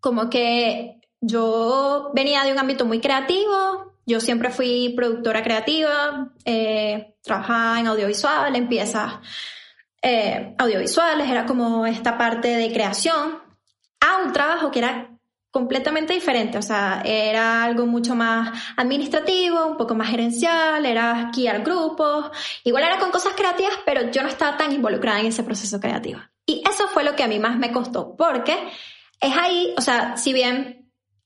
[0.00, 7.14] Como que yo venía de un ámbito muy creativo, yo siempre fui productora creativa, eh,
[7.22, 9.20] trabajaba en audiovisual, empieza
[10.00, 13.38] eh, audiovisuales, era como esta parte de creación,
[14.00, 15.10] a un trabajo que era
[15.50, 21.62] completamente diferente, o sea, era algo mucho más administrativo, un poco más gerencial, era guiar
[21.62, 22.30] grupos,
[22.64, 26.20] igual era con cosas creativas, pero yo no estaba tan involucrada en ese proceso creativo.
[26.46, 28.56] Y eso fue lo que a mí más me costó, porque
[29.20, 30.77] es ahí, o sea, si bien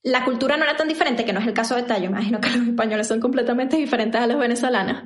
[0.03, 2.51] la cultura no era tan diferente, que no es el caso de Tallo, imagino que
[2.51, 5.05] los españoles son completamente diferentes a los venezolanos.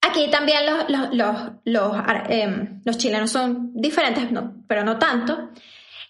[0.00, 1.96] Aquí también los, los, los, los,
[2.28, 5.50] em, los chilenos son diferentes, no, pero no tanto.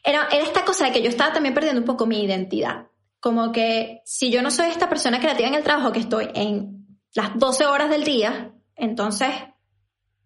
[0.02, 2.86] Era, esta cosa de que yo estaba también perdiendo un poco mi identidad.
[3.20, 6.86] Como que si yo no soy esta persona creativa en el trabajo, que estoy en
[7.14, 9.28] las 12 horas del día, entonces,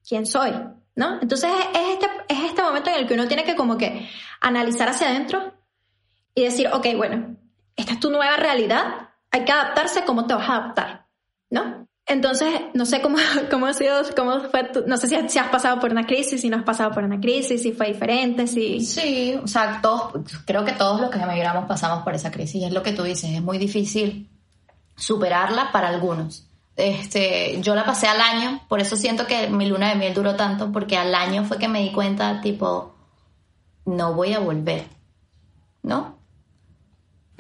[0.07, 0.51] ¿quién soy?
[0.97, 1.21] ¿No?
[1.23, 4.09] Entonces es este, es este momento en el que uno tiene que como que
[4.41, 5.55] analizar hacia adentro
[6.35, 7.37] y decir, ok, bueno,
[7.81, 11.07] esta es tu nueva realidad, hay que adaptarse, ¿cómo te vas a adaptar?
[11.51, 11.87] ¿No?
[12.07, 13.19] Entonces, no sé cómo,
[13.51, 16.49] cómo ha sido, cómo fue, no sé si, si, has pasado por una crisis, si
[16.49, 18.81] no has pasado por una crisis, si fue diferente, si...
[18.81, 20.13] Sí, o sea, todos,
[20.45, 23.05] creo que todos los que emigramos pasamos por esa crisis, y es lo que tú
[23.05, 24.29] dices, es muy difícil
[24.97, 26.47] superarla para algunos.
[26.77, 30.35] Este, yo la pasé al año, por eso siento que mi luna de miel duró
[30.35, 32.95] tanto, porque al año fue que me di cuenta, tipo,
[33.85, 34.87] no voy a volver,
[35.83, 36.20] ¿no?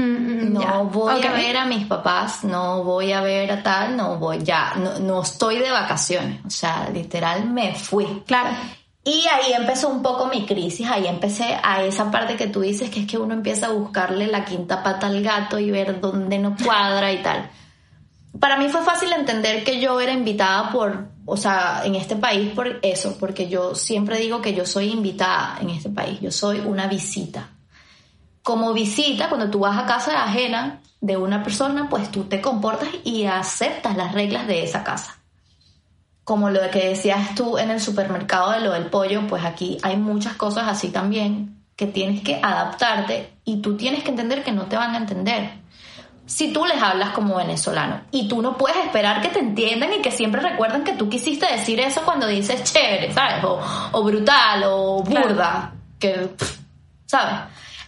[0.00, 4.16] Mm, no voy a ver a mis papás, no voy a ver a tal, no
[4.16, 8.22] voy, ya, no, no estoy de vacaciones, o sea, literal me fui.
[8.26, 8.48] Claro.
[9.04, 12.88] Y ahí empezó un poco mi crisis, ahí empecé a esa parte que tú dices,
[12.88, 16.38] que es que uno empieza a buscarle la quinta pata al gato y ver dónde
[16.38, 17.50] no cuadra y tal.
[18.38, 22.52] Para mí fue fácil entender que yo era invitada por, o sea, en este país
[22.52, 26.60] por eso, porque yo siempre digo que yo soy invitada en este país, yo soy
[26.60, 27.49] una visita
[28.42, 32.88] como visita, cuando tú vas a casa ajena de una persona, pues tú te comportas
[33.04, 35.18] y aceptas las reglas de esa casa.
[36.24, 39.96] Como lo que decías tú en el supermercado de lo del pollo, pues aquí hay
[39.96, 44.66] muchas cosas así también que tienes que adaptarte y tú tienes que entender que no
[44.66, 45.60] te van a entender.
[46.26, 50.02] Si tú les hablas como venezolano y tú no puedes esperar que te entiendan y
[50.02, 53.42] que siempre recuerden que tú quisiste decir eso cuando dices chévere, ¿sabes?
[53.92, 56.30] O, brutal o burda, que,
[57.06, 57.34] ¿sabes?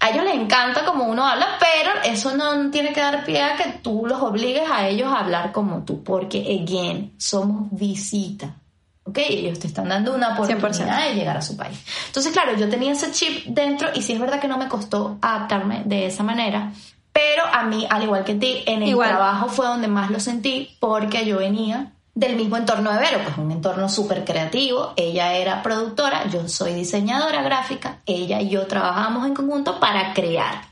[0.03, 3.55] A ellos les encanta como uno habla, pero eso no tiene que dar pie a
[3.55, 8.57] que tú los obligues a ellos a hablar como tú, porque, again, somos visita.
[9.05, 9.19] ¿ok?
[9.19, 11.79] Ellos te están dando una oportunidad de llegar a su país.
[12.09, 15.19] Entonces, claro, yo tenía ese chip dentro y sí es verdad que no me costó
[15.21, 16.73] adaptarme de esa manera,
[17.13, 20.77] pero a mí, al igual que ti, en el trabajo fue donde más lo sentí
[20.81, 24.93] porque yo venía del mismo entorno de Vero, pues un entorno súper creativo.
[24.97, 30.63] Ella era productora, yo soy diseñadora gráfica, ella y yo trabajamos en conjunto para crear.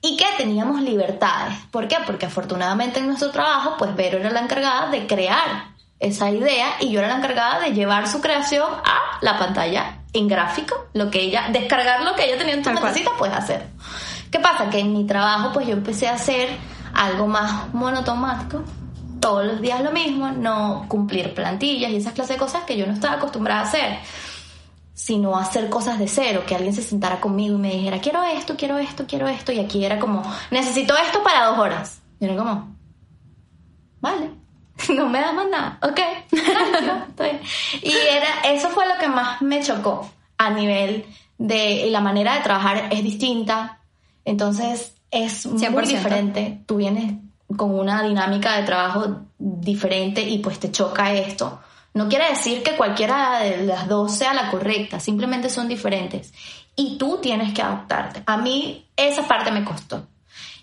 [0.00, 1.56] Y que teníamos libertades.
[1.70, 1.96] ¿Por qué?
[2.06, 6.90] Porque afortunadamente en nuestro trabajo, pues Vero era la encargada de crear esa idea y
[6.90, 11.22] yo era la encargada de llevar su creación a la pantalla en gráfico, lo que
[11.22, 13.66] ella, descargar lo que ella tenía en su necesita, pues hacer.
[14.30, 14.68] ¿Qué pasa?
[14.68, 16.50] Que en mi trabajo, pues yo empecé a hacer
[16.92, 18.62] algo más monotomático,
[19.24, 22.86] todos los días lo mismo, no cumplir plantillas y esas clases de cosas que yo
[22.86, 23.96] no estaba acostumbrada a hacer,
[24.92, 28.54] sino hacer cosas de cero, que alguien se sentara conmigo y me dijera, quiero esto,
[28.54, 32.02] quiero esto, quiero esto, y aquí era como, necesito esto para dos horas.
[32.20, 32.76] Y era como,
[34.02, 34.30] vale,
[34.94, 36.00] no me das más nada, ok,
[37.82, 40.06] y era, eso fue lo que más me chocó
[40.36, 41.06] a nivel
[41.38, 43.80] de la manera de trabajar es distinta,
[44.26, 47.23] entonces es muy diferente, tú vienes
[47.56, 51.60] con una dinámica de trabajo diferente y pues te choca esto.
[51.94, 56.32] No quiere decir que cualquiera de las dos sea la correcta, simplemente son diferentes.
[56.74, 58.22] Y tú tienes que adaptarte.
[58.26, 60.06] A mí esa parte me costó.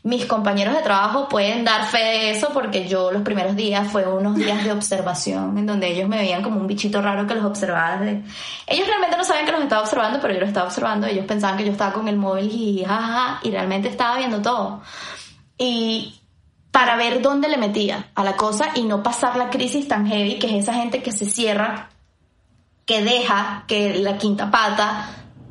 [0.04, 4.08] Mis compañeros de trabajo pueden dar fe de eso porque yo los primeros días fue
[4.08, 7.46] unos días de observación en donde ellos me veían como un bichito raro que los
[7.46, 8.04] observaba.
[8.04, 11.06] Ellos realmente no sabían que los estaba observando, pero yo los estaba observando.
[11.06, 14.82] Ellos pensaban que yo estaba con el móvil y jajaja, y realmente estaba viendo todo.
[15.58, 16.21] Y
[16.72, 20.40] para ver dónde le metía a la cosa y no pasar la crisis tan heavy
[20.40, 21.90] que es esa gente que se cierra,
[22.86, 25.10] que deja que la quinta pata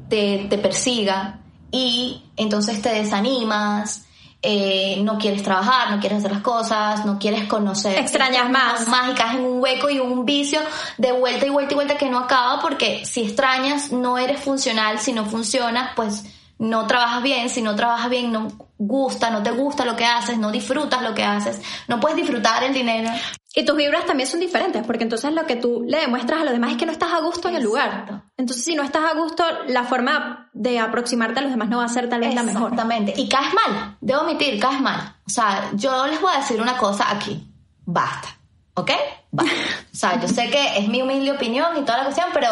[0.08, 1.38] te, persiga
[1.70, 4.06] y entonces te desanimas,
[4.42, 7.98] eh, no quieres trabajar, no quieres hacer las cosas, no quieres conocer.
[7.98, 8.88] Extrañas más.
[8.88, 10.60] Más y caes en un hueco y un vicio
[10.96, 14.98] de vuelta y vuelta y vuelta que no acaba porque si extrañas no eres funcional,
[14.98, 16.24] si no funcionas pues
[16.60, 20.36] no trabajas bien, si no trabajas bien no gusta, no te gusta lo que haces,
[20.36, 23.10] no disfrutas lo que haces, no puedes disfrutar el dinero.
[23.54, 26.52] Y tus vibras también son diferentes, porque entonces lo que tú le demuestras a los
[26.52, 28.24] demás es que no estás a gusto en el lugar.
[28.36, 31.84] Entonces, si no estás a gusto, la forma de aproximarte a los demás no va
[31.84, 32.70] a ser tal vez la mejor.
[32.70, 33.14] Exactamente.
[33.16, 35.16] Y caes mal, debo omitir, caes mal.
[35.26, 37.50] O sea, yo les voy a decir una cosa aquí.
[37.86, 38.28] Basta.
[38.74, 38.92] ¿Ok?
[39.32, 39.54] Basta.
[39.92, 42.50] o sea, yo sé que es mi humilde opinión y toda la cuestión, pero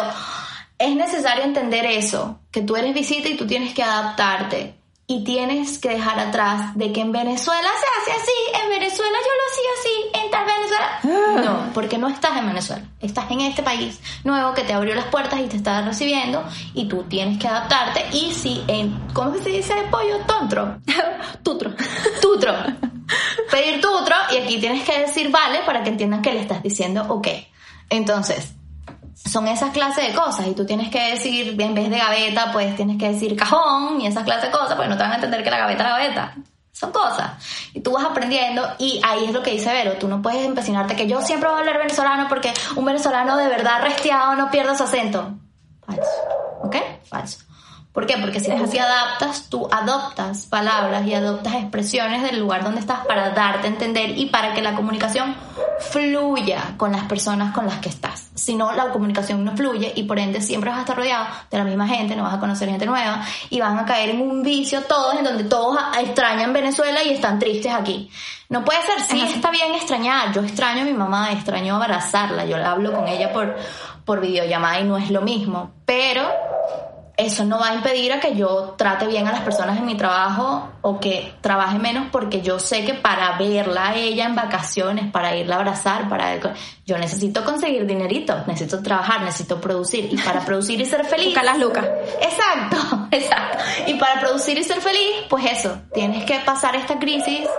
[0.79, 4.75] es necesario entender eso, que tú eres visita y tú tienes que adaptarte
[5.07, 9.31] y tienes que dejar atrás de que en Venezuela se hace así, en Venezuela yo
[9.35, 10.99] lo hacía así, en tal Venezuela.
[11.03, 11.41] Ah.
[11.43, 15.05] No, porque no estás en Venezuela, estás en este país nuevo que te abrió las
[15.05, 19.49] puertas y te está recibiendo y tú tienes que adaptarte y si en, ¿cómo se
[19.49, 20.19] dice pollo?
[20.25, 20.79] Tontro.
[21.43, 21.71] tutro.
[22.21, 22.53] Tutro.
[23.51, 27.05] Pedir tutro y aquí tienes que decir vale para que entiendan que le estás diciendo
[27.09, 27.27] ok.
[27.89, 28.53] Entonces,
[29.25, 32.75] son esas clases de cosas y tú tienes que decir, en vez de gaveta, pues
[32.75, 35.43] tienes que decir cajón y esas clases de cosas, pues no te van a entender
[35.43, 36.35] que la gaveta es gaveta.
[36.71, 37.31] Son cosas.
[37.73, 40.95] Y tú vas aprendiendo y ahí es lo que dice Vero, tú no puedes empecinarte
[40.95, 44.77] que yo siempre voy a hablar venezolano porque un venezolano de verdad restiado no pierde
[44.77, 45.33] su acento.
[45.85, 46.09] Falso.
[46.63, 46.75] ¿Ok?
[47.03, 47.48] Falso.
[47.91, 48.17] ¿Por qué?
[48.17, 53.05] Porque si tú te adaptas, tú adoptas palabras y adoptas expresiones del lugar donde estás
[53.07, 55.35] para darte a entender y para que la comunicación
[55.79, 58.29] fluya con las personas con las que estás.
[58.35, 61.57] Si no, la comunicación no fluye y por ende siempre vas a estar rodeado de
[61.57, 64.43] la misma gente, no vas a conocer gente nueva y van a caer en un
[64.43, 68.11] vicio todos en donde todos extrañan Venezuela y están tristes aquí.
[68.49, 70.31] No puede ser, sí está bien extrañar.
[70.31, 73.55] Yo extraño a mi mamá, extraño abrazarla, yo hablo con ella por,
[74.05, 76.27] por videollamada y no es lo mismo, pero
[77.19, 79.97] eso no va a impedir a que yo trate bien a las personas en mi
[79.97, 85.11] trabajo o que trabaje menos porque yo sé que para verla a ella en vacaciones,
[85.11, 86.39] para irla a abrazar, para
[86.85, 91.27] yo necesito conseguir dinerito, necesito trabajar, necesito producir y para producir y ser feliz.
[91.27, 91.85] Buscar las lucas.
[92.21, 93.57] Exacto, exacto.
[93.87, 97.49] Y para producir y ser feliz, pues eso, tienes que pasar esta crisis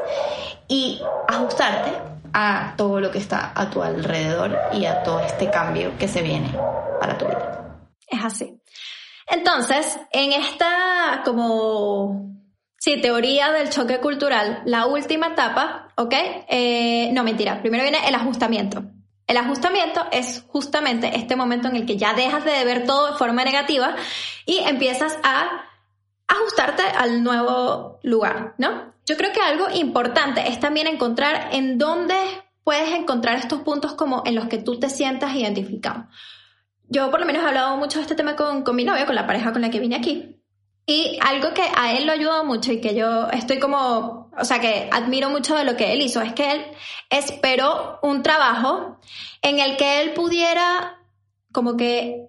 [0.69, 1.93] y ajustarte
[2.33, 6.23] a todo lo que está a tu alrededor y a todo este cambio que se
[6.23, 6.51] viene
[6.99, 7.77] para tu vida.
[8.09, 8.60] Es así.
[9.31, 12.35] Entonces, en esta como,
[12.79, 16.15] sí, teoría del choque cultural, la última etapa, ¿ok?
[16.49, 18.83] Eh, no, mentira, primero viene el ajustamiento.
[19.29, 23.19] El ajustamiento es justamente este momento en el que ya dejas de ver todo de
[23.19, 23.95] forma negativa
[24.45, 25.65] y empiezas a
[26.27, 28.93] ajustarte al nuevo lugar, ¿no?
[29.07, 32.17] Yo creo que algo importante es también encontrar en dónde
[32.65, 36.09] puedes encontrar estos puntos como en los que tú te sientas identificado
[36.91, 39.15] yo por lo menos he hablado mucho de este tema con, con mi novio, con
[39.15, 40.37] la pareja con la que vine aquí.
[40.87, 44.61] Y algo que a él lo ayudó mucho y que yo estoy como, o sea,
[44.61, 46.67] que admiro mucho de lo que él hizo, es que él
[47.09, 48.99] esperó un trabajo
[49.41, 50.99] en el que él pudiera
[51.53, 52.29] como que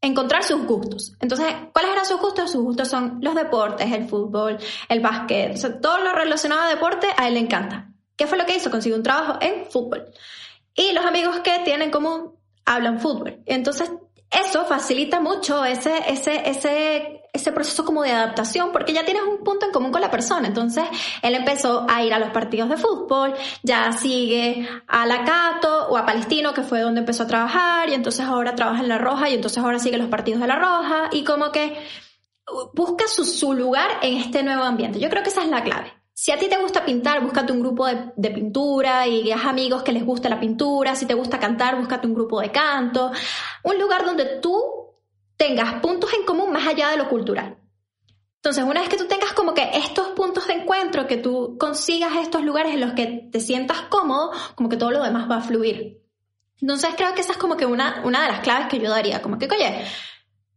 [0.00, 1.16] encontrar sus gustos.
[1.20, 2.52] Entonces, ¿cuáles eran sus gustos?
[2.52, 6.68] Sus gustos son los deportes, el fútbol, el básquet, o sea, todo lo relacionado a
[6.68, 7.90] deporte a él le encanta.
[8.14, 8.70] ¿Qué fue lo que hizo?
[8.70, 10.06] Consiguió un trabajo en fútbol.
[10.74, 12.36] Y los amigos que tienen como
[12.66, 13.42] hablan fútbol.
[13.46, 13.90] Entonces,
[14.30, 19.44] eso facilita mucho ese, ese, ese, ese proceso como de adaptación, porque ya tienes un
[19.44, 20.48] punto en común con la persona.
[20.48, 20.84] Entonces,
[21.22, 25.96] él empezó a ir a los partidos de fútbol, ya sigue a la Cato o
[25.96, 29.30] a Palestino, que fue donde empezó a trabajar, y entonces ahora trabaja en La Roja,
[29.30, 31.78] y entonces ahora sigue los partidos de La Roja, y como que
[32.74, 34.98] busca su, su lugar en este nuevo ambiente.
[34.98, 35.92] Yo creo que esa es la clave.
[36.18, 39.92] Si a ti te gusta pintar, búscate un grupo de, pintura y haz amigos que
[39.92, 40.96] les guste la pintura.
[40.96, 43.12] Si te gusta cantar, búscate un grupo de canto.
[43.64, 44.58] Un lugar donde tú
[45.36, 47.58] tengas puntos en común más allá de lo cultural.
[48.36, 52.12] Entonces, una vez que tú tengas como que estos puntos de encuentro, que tú consigas
[52.16, 55.42] estos lugares en los que te sientas cómodo, como que todo lo demás va a
[55.42, 56.02] fluir.
[56.62, 59.20] Entonces, creo que esa es como que una, una de las claves que yo daría.
[59.20, 59.84] Como que, oye,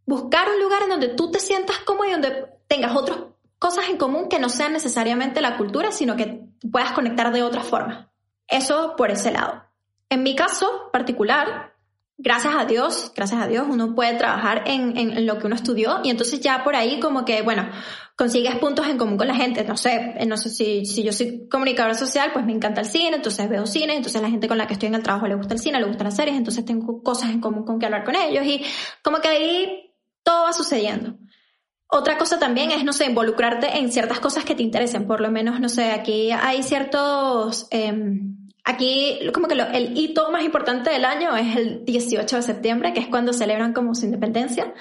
[0.06, 3.29] buscar un lugar en donde tú te sientas cómodo y donde tengas otros
[3.60, 7.62] cosas en común que no sean necesariamente la cultura, sino que puedas conectar de otra
[7.62, 8.12] forma.
[8.48, 9.64] Eso por ese lado.
[10.10, 11.76] En mi caso particular,
[12.18, 16.00] gracias a Dios, gracias a Dios, uno puede trabajar en, en, lo que uno estudió
[16.04, 17.70] y entonces ya por ahí como que, bueno,
[18.16, 19.64] consigues puntos en común con la gente.
[19.64, 23.18] No sé, no sé si, si yo soy comunicadora social, pues me encanta el cine,
[23.18, 25.54] entonces veo cine, entonces la gente con la que estoy en el trabajo le gusta
[25.54, 28.16] el cine, le gustan las series, entonces tengo cosas en común con que hablar con
[28.16, 28.66] ellos y
[29.04, 29.94] como que ahí
[30.24, 31.16] todo va sucediendo.
[31.92, 35.08] Otra cosa también es, no sé, involucrarte en ciertas cosas que te interesen.
[35.08, 37.68] Por lo menos, no sé, aquí hay ciertos...
[37.72, 42.94] Em, aquí como que el hito más importante del año es el 18 de septiembre,
[42.94, 44.72] que es cuando celebran como su independencia.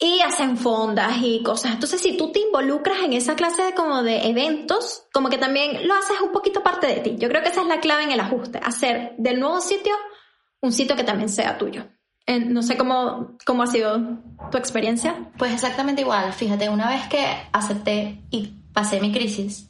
[0.00, 1.72] Y hacen fondas y cosas.
[1.74, 5.86] Entonces, si tú te involucras en esa clase de como de eventos, como que también
[5.86, 7.16] lo haces un poquito parte de ti.
[7.16, 8.58] Yo creo que esa es la clave en el ajuste.
[8.60, 9.94] Hacer del nuevo sitio
[10.60, 11.88] un sitio que también sea tuyo
[12.28, 13.98] no sé cómo, cómo ha sido
[14.50, 15.16] tu experiencia.
[15.38, 16.32] Pues exactamente igual.
[16.32, 19.68] Fíjate, una vez que acepté y pasé mi crisis,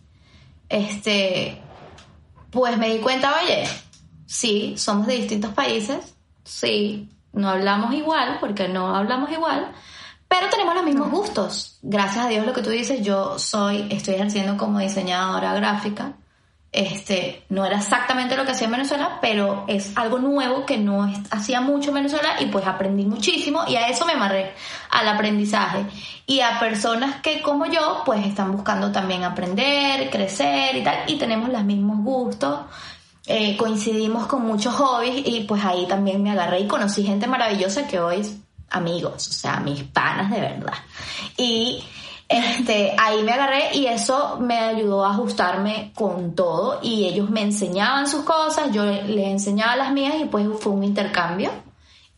[0.68, 1.60] este,
[2.50, 3.64] pues me di cuenta, oye,
[4.26, 9.72] sí, somos de distintos países, sí, no hablamos igual, porque no hablamos igual,
[10.26, 11.78] pero tenemos los mismos gustos.
[11.82, 16.16] Gracias a Dios lo que tú dices, yo soy, estoy ejerciendo como diseñadora gráfica
[16.70, 21.10] este, no era exactamente lo que hacía en Venezuela, pero es algo nuevo que no
[21.30, 24.52] hacía mucho en Venezuela y pues aprendí muchísimo y a eso me amarré,
[24.90, 25.86] al aprendizaje.
[26.26, 31.16] Y a personas que como yo pues están buscando también aprender, crecer y tal, y
[31.16, 32.60] tenemos los mismos gustos,
[33.26, 37.86] eh, coincidimos con muchos hobbies y pues ahí también me agarré y conocí gente maravillosa
[37.86, 38.36] que hoy es
[38.70, 40.74] amigos, o sea, mis panas de verdad.
[41.36, 41.82] Y
[42.28, 47.40] este, ahí me agarré y eso me ayudó a ajustarme con todo y ellos me
[47.40, 51.50] enseñaban sus cosas, yo les enseñaba las mías y pues fue un intercambio.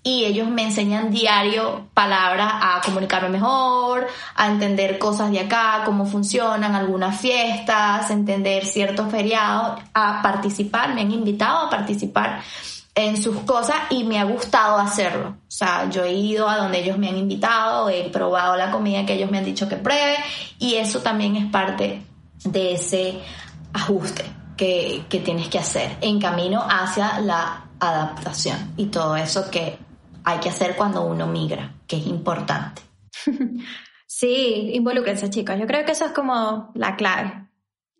[0.02, 6.06] Y ellos me enseñan diario palabras a comunicarme mejor, a entender cosas de acá, cómo
[6.06, 12.40] funcionan algunas fiestas, entender ciertos feriados, a participar, me han invitado a participar
[12.94, 15.36] en sus cosas y me ha gustado hacerlo.
[15.40, 19.06] O sea, yo he ido a donde ellos me han invitado, he probado la comida
[19.06, 20.16] que ellos me han dicho que pruebe
[20.58, 22.02] y eso también es parte
[22.44, 23.20] de ese
[23.72, 24.24] ajuste
[24.56, 29.78] que, que tienes que hacer en camino hacia la adaptación y todo eso que
[30.24, 32.82] hay que hacer cuando uno migra, que es importante.
[34.12, 35.56] Sí, involúcrense chicos.
[35.56, 37.48] Yo creo que eso es como la clave.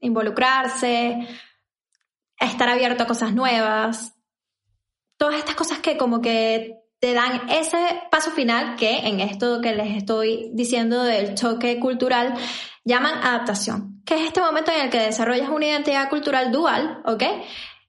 [0.01, 1.27] Involucrarse,
[2.37, 4.13] estar abierto a cosas nuevas,
[5.21, 7.77] todas estas cosas que como que te dan ese
[8.11, 12.35] paso final que en esto que les estoy diciendo del choque cultural
[12.87, 17.23] llaman adaptación, que es este momento en el que desarrollas una identidad cultural dual, ¿ok?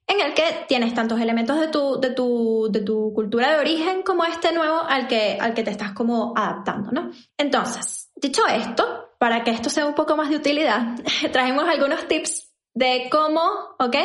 [0.06, 4.02] En el que tienes tantos elementos de tu, de tu, de tu cultura de origen
[4.02, 7.12] como este nuevo al que, al que te estás como adaptando, ¿no?
[7.38, 10.82] Entonces, dicho esto, para que esto sea un poco más de utilidad,
[11.32, 13.40] trajimos algunos tips de cómo,
[13.78, 13.96] ¿ok?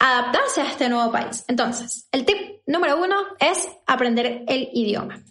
[0.00, 1.44] Adaptarse a este nuevo país.
[1.46, 5.22] Entonces, el tip número uno es aprender el idioma.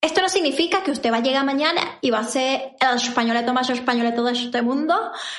[0.00, 3.52] Esto no significa que usted va a llegar mañana y va a ser el españoleto
[3.52, 4.94] más españoleto de este mundo,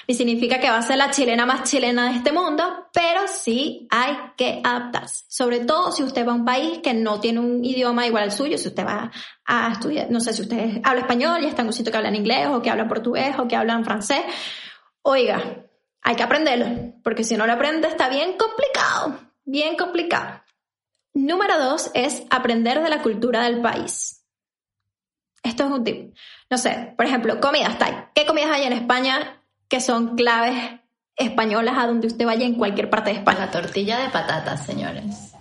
[0.09, 3.88] ni significa que va a ser la chilena más chilena de este mundo, pero sí
[3.89, 5.24] hay que adaptarse.
[5.30, 8.32] Sobre todo si usted va a un país que no tiene un idioma igual al
[8.34, 9.09] suyo, si usted va
[9.45, 12.09] a estudiar, no sé si usted habla español y está en un sitio que habla
[12.09, 14.26] en inglés o que habla portugués o que habla en francés.
[15.03, 15.66] Oiga,
[16.01, 20.41] hay que aprenderlo, porque si no lo aprende está bien complicado, bien complicado.
[21.13, 24.23] Número dos es aprender de la cultura del país.
[25.43, 26.15] Esto es un tip.
[26.49, 28.09] No sé, por ejemplo, comidas Thai.
[28.13, 30.79] ¿Qué comidas hay en España que son claves
[31.15, 33.39] españolas a donde usted vaya en cualquier parte de España?
[33.39, 35.36] La tortilla de patatas, señores.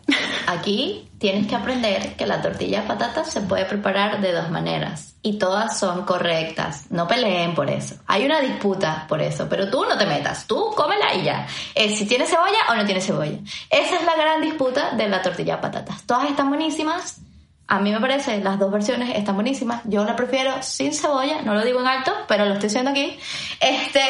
[0.47, 5.15] Aquí tienes que aprender que la tortilla de patatas se puede preparar de dos maneras
[5.23, 6.91] y todas son correctas.
[6.91, 7.97] No peleen por eso.
[8.07, 10.47] Hay una disputa por eso, pero tú no te metas.
[10.47, 11.47] Tú cómela y ya.
[11.75, 13.39] Es si tiene cebolla o no tiene cebolla.
[13.71, 16.05] Esa es la gran disputa de la tortilla de patatas.
[16.05, 17.21] Todas están buenísimas.
[17.69, 19.83] A mí me parece, las dos versiones están buenísimas.
[19.85, 23.19] Yo la prefiero sin cebolla, no lo digo en alto, pero lo estoy diciendo aquí.
[23.59, 24.03] Este,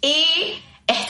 [0.00, 0.62] y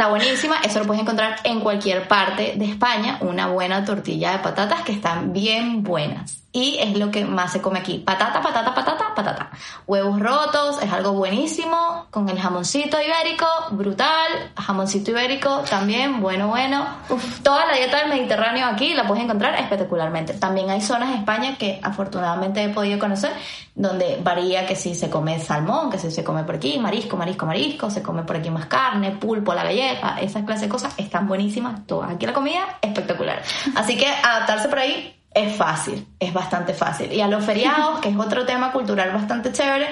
[0.02, 4.38] Está buenísima, eso lo puedes encontrar en cualquier parte de España, una buena tortilla de
[4.38, 6.42] patatas que están bien buenas.
[6.50, 7.98] Y es lo que más se come aquí.
[7.98, 9.50] Patata, patata, patata, patata.
[9.86, 12.06] Huevos rotos, es algo buenísimo.
[12.10, 14.50] Con el jamoncito ibérico, brutal.
[14.56, 16.86] Jamoncito ibérico también, bueno, bueno.
[17.42, 20.34] toda la dieta del Mediterráneo aquí la puedes encontrar espectacularmente.
[20.34, 23.32] También hay zonas de España que afortunadamente he podido conocer
[23.74, 27.46] donde varía que si se come salmón, que si se come por aquí, marisco, marisco,
[27.46, 31.26] marisco, se come por aquí más carne, pulpo, la galleta, esas clases de cosas están
[31.26, 32.12] buenísimas todas.
[32.12, 33.42] Aquí la comida espectacular.
[33.76, 37.12] Así que adaptarse por ahí es fácil, es bastante fácil.
[37.12, 39.88] Y a los feriados, que es otro tema cultural bastante chévere,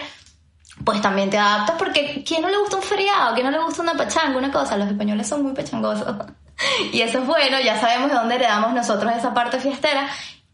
[0.84, 3.34] pues también te adaptas porque ¿quién no le gusta un feriado?
[3.34, 4.76] ¿Quién no le gusta una pachanga, una cosa?
[4.76, 6.14] Los españoles son muy pechangosos.
[6.93, 10.09] y eso es bueno, ya sabemos de dónde heredamos nosotros esa parte fiestera.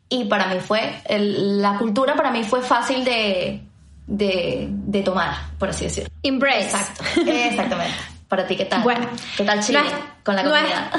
[0.09, 3.61] Y para mí fue, la cultura para mí fue fácil de,
[4.07, 6.11] de, tomar, por así decirlo.
[6.23, 6.61] Embrace.
[6.61, 7.97] Exacto, exactamente.
[8.29, 8.83] Para ti, ¿qué tal?
[8.83, 9.81] Bueno, ¿qué tal Chile
[10.23, 10.91] con la comida?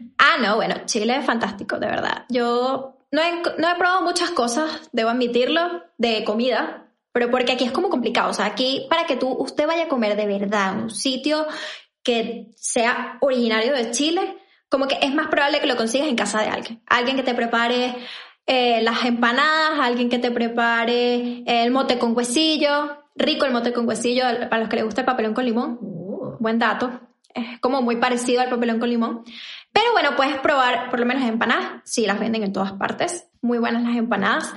[0.18, 2.24] Ah, no, bueno, Chile es fantástico, de verdad.
[2.28, 7.64] Yo no he, no he probado muchas cosas, debo admitirlo, de comida, pero porque aquí
[7.64, 8.30] es como complicado.
[8.30, 11.46] O sea, aquí para que tú, usted vaya a comer de verdad en un sitio
[12.02, 14.38] que sea originario de Chile,
[14.68, 16.82] como que es más probable que lo consigas en casa de alguien.
[16.86, 17.96] Alguien que te prepare
[18.46, 23.04] eh, las empanadas, alguien que te prepare el mote con huesillo.
[23.14, 25.78] Rico el mote con huesillo, para los que les gusta el papelón con limón.
[25.80, 26.36] Uh.
[26.38, 27.00] Buen dato.
[27.34, 29.24] Es como muy parecido al papelón con limón.
[29.76, 33.58] Pero bueno, puedes probar por lo menos empanadas, sí, las venden en todas partes, muy
[33.58, 34.50] buenas las empanadas.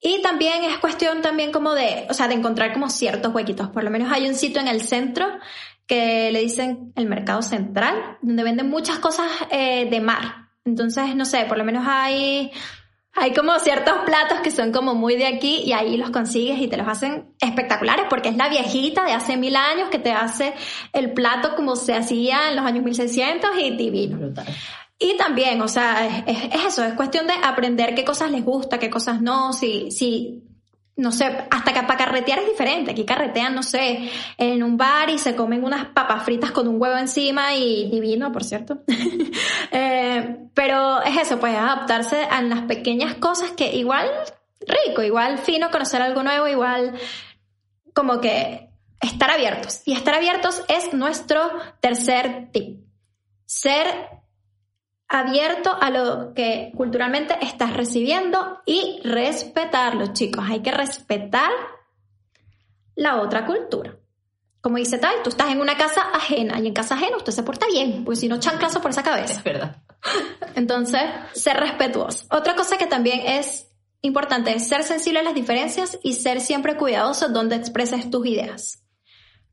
[0.00, 3.68] Y también es cuestión también como de, o sea, de encontrar como ciertos huequitos.
[3.68, 5.26] Por lo menos hay un sitio en el centro
[5.86, 10.48] que le dicen el mercado central, donde venden muchas cosas eh, de mar.
[10.64, 12.50] Entonces, no sé, por lo menos hay
[13.14, 16.68] hay como ciertos platos que son como muy de aquí y ahí los consigues y
[16.68, 20.54] te los hacen espectaculares porque es la viejita de hace mil años que te hace
[20.92, 24.32] el plato como se hacía en los años 1600 y divino.
[24.98, 28.78] Y también, o sea, es, es, eso, es cuestión de aprender qué cosas les gusta,
[28.78, 30.42] qué cosas no, si, si
[30.96, 32.90] no sé, hasta que para carretear es diferente.
[32.90, 36.80] Aquí carretean, no sé, en un bar y se comen unas papas fritas con un
[36.80, 38.82] huevo encima y divino, por cierto.
[39.72, 44.08] eh, pero es eso, pues adaptarse a las pequeñas cosas que igual
[44.86, 46.94] rico, igual fino, conocer algo nuevo, igual
[47.94, 48.68] como que
[49.00, 49.82] estar abiertos.
[49.86, 52.84] Y estar abiertos es nuestro tercer tip.
[53.46, 54.21] Ser
[55.12, 60.44] abierto a lo que culturalmente estás recibiendo y respetarlo, chicos.
[60.48, 61.50] Hay que respetar
[62.94, 63.94] la otra cultura.
[64.62, 67.42] Como dice Tal, tú estás en una casa ajena y en casa ajena usted se
[67.42, 69.34] porta bien, pues si no chanclazo por esa cabeza.
[69.34, 69.82] Es verdad.
[70.54, 71.02] Entonces,
[71.34, 72.26] ser respetuoso.
[72.30, 73.68] Otra cosa que también es
[74.00, 78.82] importante es ser sensible a las diferencias y ser siempre cuidadoso donde expreses tus ideas.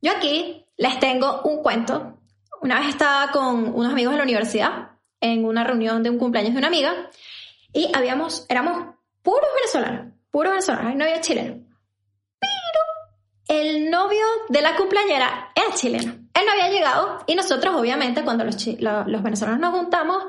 [0.00, 2.18] Yo aquí les tengo un cuento.
[2.62, 4.89] Una vez estaba con unos amigos de la universidad
[5.20, 7.10] en una reunión de un cumpleaños de una amiga
[7.72, 11.64] y habíamos, éramos puros venezolanos, puros venezolanos, no había chileno.
[12.40, 16.12] Pero el novio de la cumpleañera era chileno.
[16.34, 20.24] Él no había llegado y nosotros obviamente cuando los, los venezolanos nos juntamos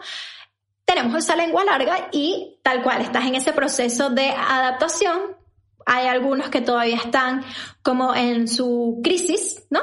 [0.86, 5.38] tenemos esa lengua larga y tal cual estás en ese proceso de adaptación.
[5.86, 7.46] Hay algunos que todavía están
[7.82, 9.80] como en su crisis, ¿no?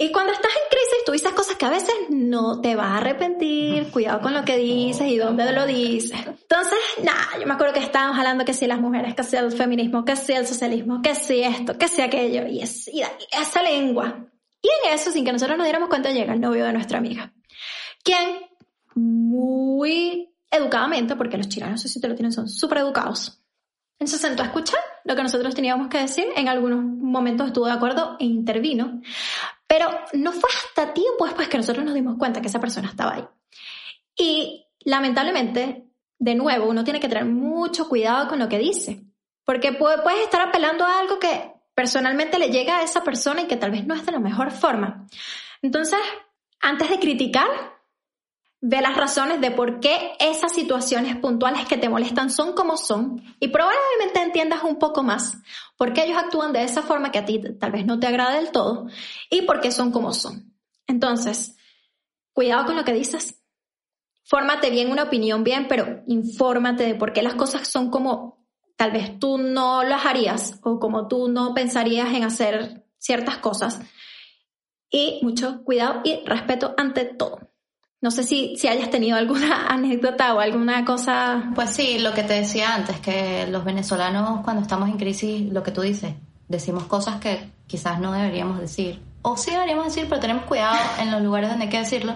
[0.00, 2.96] Y cuando estás en crisis, tú dices cosas que a veces no te vas a
[2.98, 6.20] arrepentir, cuidado con lo que dices y dónde lo dices.
[6.24, 9.50] Entonces, nada, yo me acuerdo que estábamos hablando que si las mujeres, que si el
[9.50, 13.60] feminismo, que si el socialismo, que si esto, que si aquello, y, es, y esa
[13.60, 14.24] lengua.
[14.62, 17.32] Y en eso, sin que nosotros nos diéramos cuenta, llega el novio de nuestra amiga,
[18.04, 18.38] quien
[18.94, 23.42] muy educadamente, porque los chilenos, no sé si te lo tienen, son súper educados.
[23.98, 26.26] Él se sentó a escuchar lo que nosotros teníamos que decir.
[26.36, 29.00] En algunos momentos estuvo de acuerdo e intervino.
[29.68, 33.14] Pero no fue hasta tiempo después que nosotros nos dimos cuenta que esa persona estaba
[33.14, 33.24] ahí.
[34.16, 35.86] Y lamentablemente,
[36.18, 39.04] de nuevo, uno tiene que tener mucho cuidado con lo que dice.
[39.44, 43.56] Porque puedes estar apelando a algo que personalmente le llega a esa persona y que
[43.56, 45.06] tal vez no es de la mejor forma.
[45.62, 46.00] Entonces,
[46.60, 47.48] antes de criticar,
[48.60, 53.22] Ve las razones de por qué esas situaciones puntuales que te molestan son como son
[53.38, 55.38] y probablemente entiendas un poco más
[55.76, 58.34] por qué ellos actúan de esa forma que a ti tal vez no te agrada
[58.34, 58.88] del todo
[59.30, 60.52] y por qué son como son.
[60.88, 61.56] Entonces,
[62.32, 63.40] cuidado con lo que dices.
[64.24, 68.44] Fórmate bien una opinión bien, pero infórmate de por qué las cosas son como
[68.76, 73.80] tal vez tú no las harías o como tú no pensarías en hacer ciertas cosas.
[74.90, 77.47] Y mucho cuidado y respeto ante todo.
[78.00, 81.50] No sé si, si hayas tenido alguna anécdota o alguna cosa.
[81.54, 85.62] Pues sí, lo que te decía antes, que los venezolanos cuando estamos en crisis, lo
[85.62, 86.14] que tú dices,
[86.48, 89.00] decimos cosas que quizás no deberíamos decir.
[89.22, 92.14] O sí deberíamos decir, pero tenemos cuidado en los lugares donde hay que decirlo.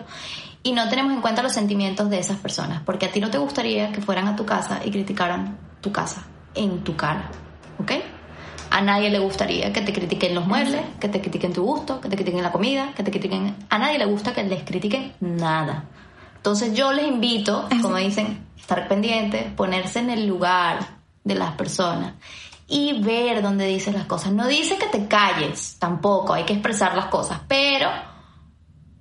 [0.62, 3.39] Y no tenemos en cuenta los sentimientos de esas personas, porque a ti no te
[3.39, 6.24] gustaría que fueran a tu casa y criticaran tu casa
[6.55, 7.28] en tu cara,
[7.80, 7.93] ¿ok?
[8.73, 12.09] A nadie le gustaría que te critiquen los muebles, que te critiquen tu gusto, que
[12.09, 13.55] te critiquen la comida, que te critiquen...
[13.68, 15.85] A nadie le gusta que les critiquen nada.
[16.37, 20.79] Entonces yo les invito, como dicen, estar pendientes, ponerse en el lugar
[21.23, 22.14] de las personas
[22.66, 24.33] y ver dónde dices las cosas.
[24.33, 27.91] No dice que te calles, tampoco, hay que expresar las cosas, pero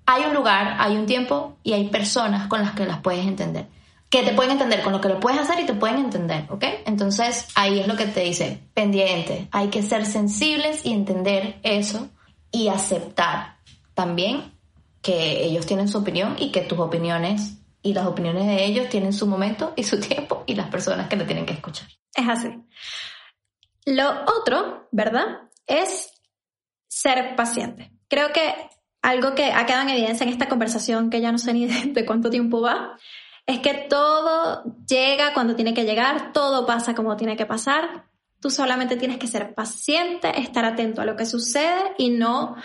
[0.05, 3.67] hay un lugar, hay un tiempo y hay personas con las que las puedes entender
[4.11, 6.65] que te pueden entender con lo que lo puedes hacer y te pueden entender, ¿ok?
[6.85, 12.09] Entonces ahí es lo que te dice, pendiente, hay que ser sensibles y entender eso
[12.51, 13.55] y aceptar
[13.93, 14.51] también
[15.01, 19.13] que ellos tienen su opinión y que tus opiniones y las opiniones de ellos tienen
[19.13, 21.87] su momento y su tiempo y las personas que lo tienen que escuchar.
[22.13, 22.49] Es así.
[23.85, 25.49] Lo otro, ¿verdad?
[25.65, 26.11] Es
[26.89, 27.93] ser paciente.
[28.09, 28.53] Creo que
[29.01, 32.05] algo que ha quedado en evidencia en esta conversación, que ya no sé ni de
[32.05, 32.97] cuánto tiempo va,
[33.51, 38.05] es que todo llega cuando tiene que llegar, todo pasa como tiene que pasar.
[38.39, 42.55] Tú solamente tienes que ser paciente, estar atento a lo que sucede y no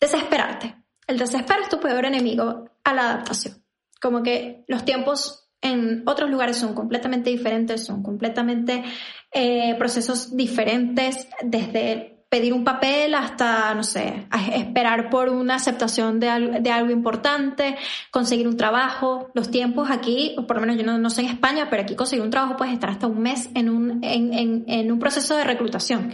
[0.00, 0.76] desesperarte.
[1.06, 3.62] El desespero es tu peor enemigo a la adaptación.
[4.00, 8.84] Como que los tiempos en otros lugares son completamente diferentes, son completamente
[9.32, 16.28] eh, procesos diferentes, desde pedir un papel hasta, no sé, esperar por una aceptación de
[16.28, 17.76] algo, de algo importante,
[18.10, 19.30] conseguir un trabajo.
[19.34, 22.24] Los tiempos aquí, por lo menos yo no, no, sé en España, pero aquí conseguir
[22.24, 26.12] un trabajo puedes estar hasta un mes en un, en, en, un proceso de reclutación.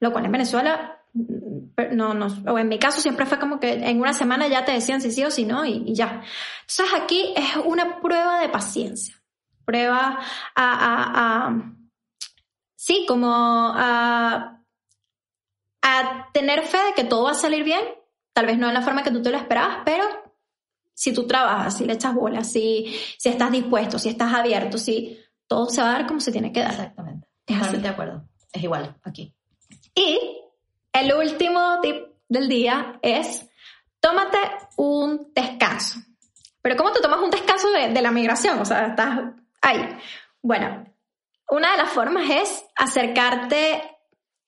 [0.00, 0.98] Lo cual en Venezuela,
[1.92, 4.72] no, no, o en mi caso siempre fue como que en una semana ya te
[4.72, 6.22] decían si sí o si no y, y ya.
[6.62, 9.14] Entonces aquí es una prueba de paciencia.
[9.64, 10.18] Prueba
[10.56, 11.62] a, a, a
[12.74, 14.61] sí, como a
[15.82, 17.82] a tener fe de que todo va a salir bien,
[18.32, 20.04] tal vez no en la forma que tú te lo esperabas, pero
[20.94, 25.18] si tú trabajas, si le echas bolas, si, si estás dispuesto, si estás abierto, si
[25.46, 26.70] todo se va a dar como se tiene que dar.
[26.70, 27.28] Exactamente.
[27.46, 28.24] Es de acuerdo.
[28.52, 29.34] Es igual aquí.
[29.94, 30.38] Y
[30.92, 31.96] el último tip
[32.28, 33.48] del día es
[34.00, 34.38] tómate
[34.76, 35.98] un descanso.
[36.60, 38.58] Pero ¿cómo te tomas un descanso de, de la migración?
[38.60, 39.18] O sea, estás
[39.60, 39.98] ahí.
[40.40, 40.86] Bueno,
[41.50, 43.91] una de las formas es acercarte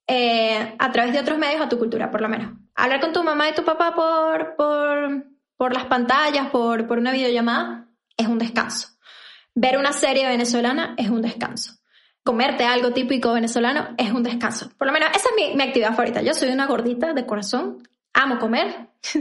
[0.06, 2.52] eh, a través de otros medios a tu cultura, por lo menos.
[2.74, 5.24] Hablar con tu mamá y tu papá por, por,
[5.56, 8.88] por las pantallas, por, por una videollamada, es un descanso.
[9.54, 11.74] Ver una serie venezolana es un descanso.
[12.22, 14.70] Comerte algo típico venezolano es un descanso.
[14.76, 16.22] Por lo menos esa es mi, mi actividad favorita.
[16.22, 18.88] Yo soy una gordita de corazón, amo comer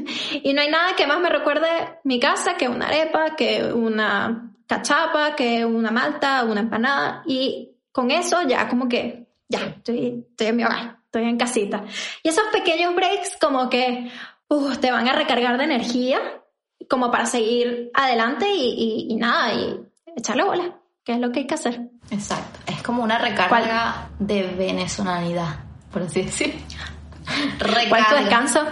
[0.43, 1.67] y no hay nada que más me recuerde
[2.03, 8.11] mi casa que una arepa, que una cachapa, que una malta, una empanada y con
[8.11, 11.83] eso ya como que ya, estoy, estoy en mi hogar, estoy en casita.
[12.23, 14.11] Y esos pequeños breaks como que
[14.49, 16.19] uh, te van a recargar de energía
[16.89, 19.79] como para seguir adelante y, y, nada, y
[20.15, 21.81] echarle bola, que es lo que hay que hacer.
[22.09, 25.59] Exacto, es como una recarga de venezolanidad,
[25.91, 26.59] por así decir.
[27.89, 28.65] ¿Cuál tu descanso?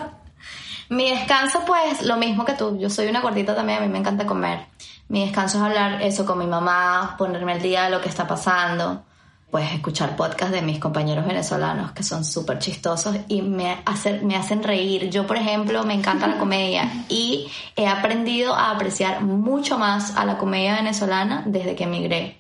[0.90, 2.78] Mi descanso, pues, lo mismo que tú.
[2.78, 4.68] Yo soy una gordita también, a mí me encanta comer.
[5.08, 8.28] Mi descanso es hablar eso con mi mamá, ponerme al día de lo que está
[8.28, 9.06] pasando,
[9.52, 15.10] pues escuchar podcasts de mis compañeros venezolanos que son súper chistosos y me, hacen reír.
[15.10, 20.24] Yo, por ejemplo, me encanta la comedia y he aprendido a apreciar mucho más a
[20.24, 22.38] la comedia venezolana desde que emigré.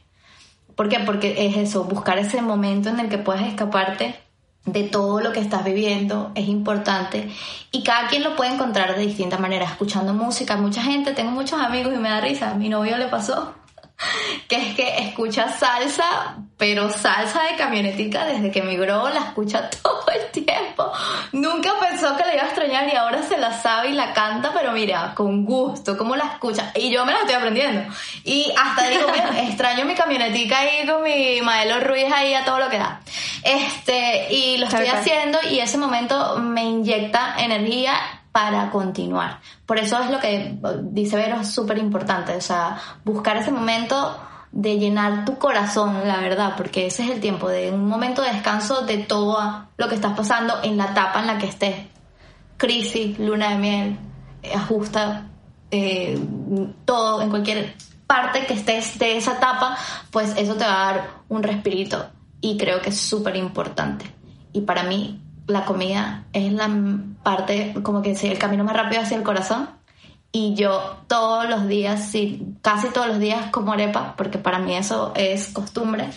[0.75, 0.99] ¿Por qué?
[0.99, 4.15] Porque es eso, buscar ese momento en el que puedes escaparte
[4.63, 7.29] de todo lo que estás viviendo es importante
[7.71, 10.55] y cada quien lo puede encontrar de distintas maneras, escuchando música.
[10.55, 13.53] Mucha gente, tengo muchos amigos y me da risa, mi novio le pasó
[14.47, 20.05] que es que escucha salsa, pero salsa de camionetica desde que migró, la escucha todo
[20.13, 20.91] el tiempo.
[21.31, 24.51] Nunca pensó que la iba a extrañar y ahora se la sabe y la canta,
[24.53, 26.71] pero mira, con gusto, cómo la escucha.
[26.75, 27.93] Y yo me la estoy aprendiendo.
[28.23, 32.59] Y hasta digo, mira, extraño mi camionetica ahí con mi Maelo Ruiz ahí a todo
[32.59, 33.01] lo que da.
[33.43, 39.39] Este, y lo estoy haciendo y ese momento me inyecta energía para continuar.
[39.65, 44.17] Por eso es lo que dice Vero, súper importante, o sea, buscar ese momento
[44.51, 48.31] de llenar tu corazón, la verdad, porque ese es el tiempo de un momento de
[48.31, 51.75] descanso de todo lo que estás pasando en la etapa en la que estés.
[52.57, 53.97] Crisis, luna de miel,
[54.43, 55.27] eh, ajusta,
[55.71, 56.19] eh,
[56.85, 57.75] todo, en cualquier
[58.05, 59.77] parte que estés de esa etapa,
[60.11, 62.07] pues eso te va a dar un respirito
[62.41, 64.05] y creo que es súper importante.
[64.51, 66.69] Y para mí la comida es la
[67.23, 69.69] parte, como que el camino más rápido hacia el corazón.
[70.33, 74.73] Y yo todos los días, sí, casi todos los días como arepa, porque para mí
[74.75, 76.07] eso es costumbre.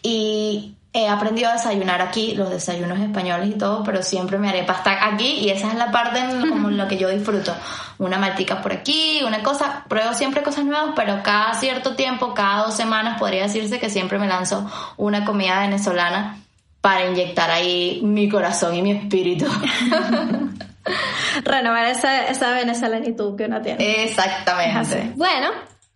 [0.00, 4.74] Y he aprendido a desayunar aquí, los desayunos españoles y todo, pero siempre mi arepa
[4.74, 7.52] está aquí y esa es la parte en como lo que yo disfruto.
[7.98, 12.66] Una maltica por aquí, una cosa, pruebo siempre cosas nuevas, pero cada cierto tiempo, cada
[12.66, 16.43] dos semanas podría decirse que siempre me lanzo una comida venezolana
[16.84, 19.46] para inyectar ahí mi corazón y mi espíritu.
[21.44, 24.04] Renovar esa, esa venezolanitud que uno tiene.
[24.04, 25.14] Exactamente.
[25.16, 25.48] Bueno,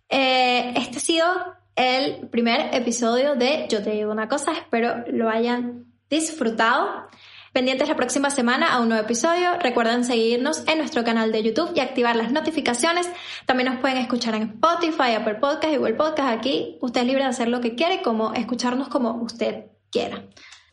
[0.09, 1.27] eh, este ha sido
[1.75, 7.07] el primer episodio de Yo te digo una cosa, espero lo hayan disfrutado.
[7.53, 9.59] Pendientes la próxima semana a un nuevo episodio.
[9.59, 13.07] Recuerden seguirnos en nuestro canal de YouTube y activar las notificaciones.
[13.45, 16.29] También nos pueden escuchar en Spotify, Apple Podcast Google Podcast.
[16.35, 20.23] Aquí usted es libre de hacer lo que quiere, como escucharnos como usted quiera.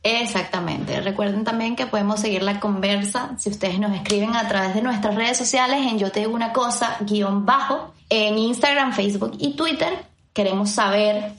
[0.09, 1.01] Exactamente.
[1.01, 5.17] Recuerden también que podemos seguir la conversa si ustedes nos escriben a través de nuestras
[5.17, 10.07] redes sociales en Yo Te Digo Una Cosa, guion bajo, en Instagram, Facebook y Twitter.
[10.33, 11.33] Queremos saber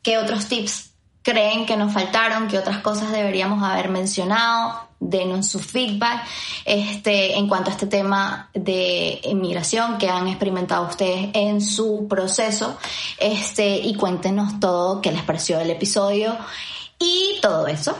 [0.00, 0.92] qué otros tips
[1.22, 6.24] creen que nos faltaron, qué otras cosas deberíamos haber mencionado, denos su feedback
[6.64, 12.78] este, en cuanto a este tema de inmigración que han experimentado ustedes en su proceso
[13.18, 16.36] este, y cuéntenos todo qué les pareció el episodio
[17.04, 17.96] y todo eso.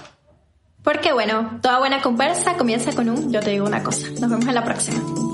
[0.82, 4.08] Porque bueno, toda buena conversa comienza con un yo te digo una cosa.
[4.20, 5.33] Nos vemos en la próxima.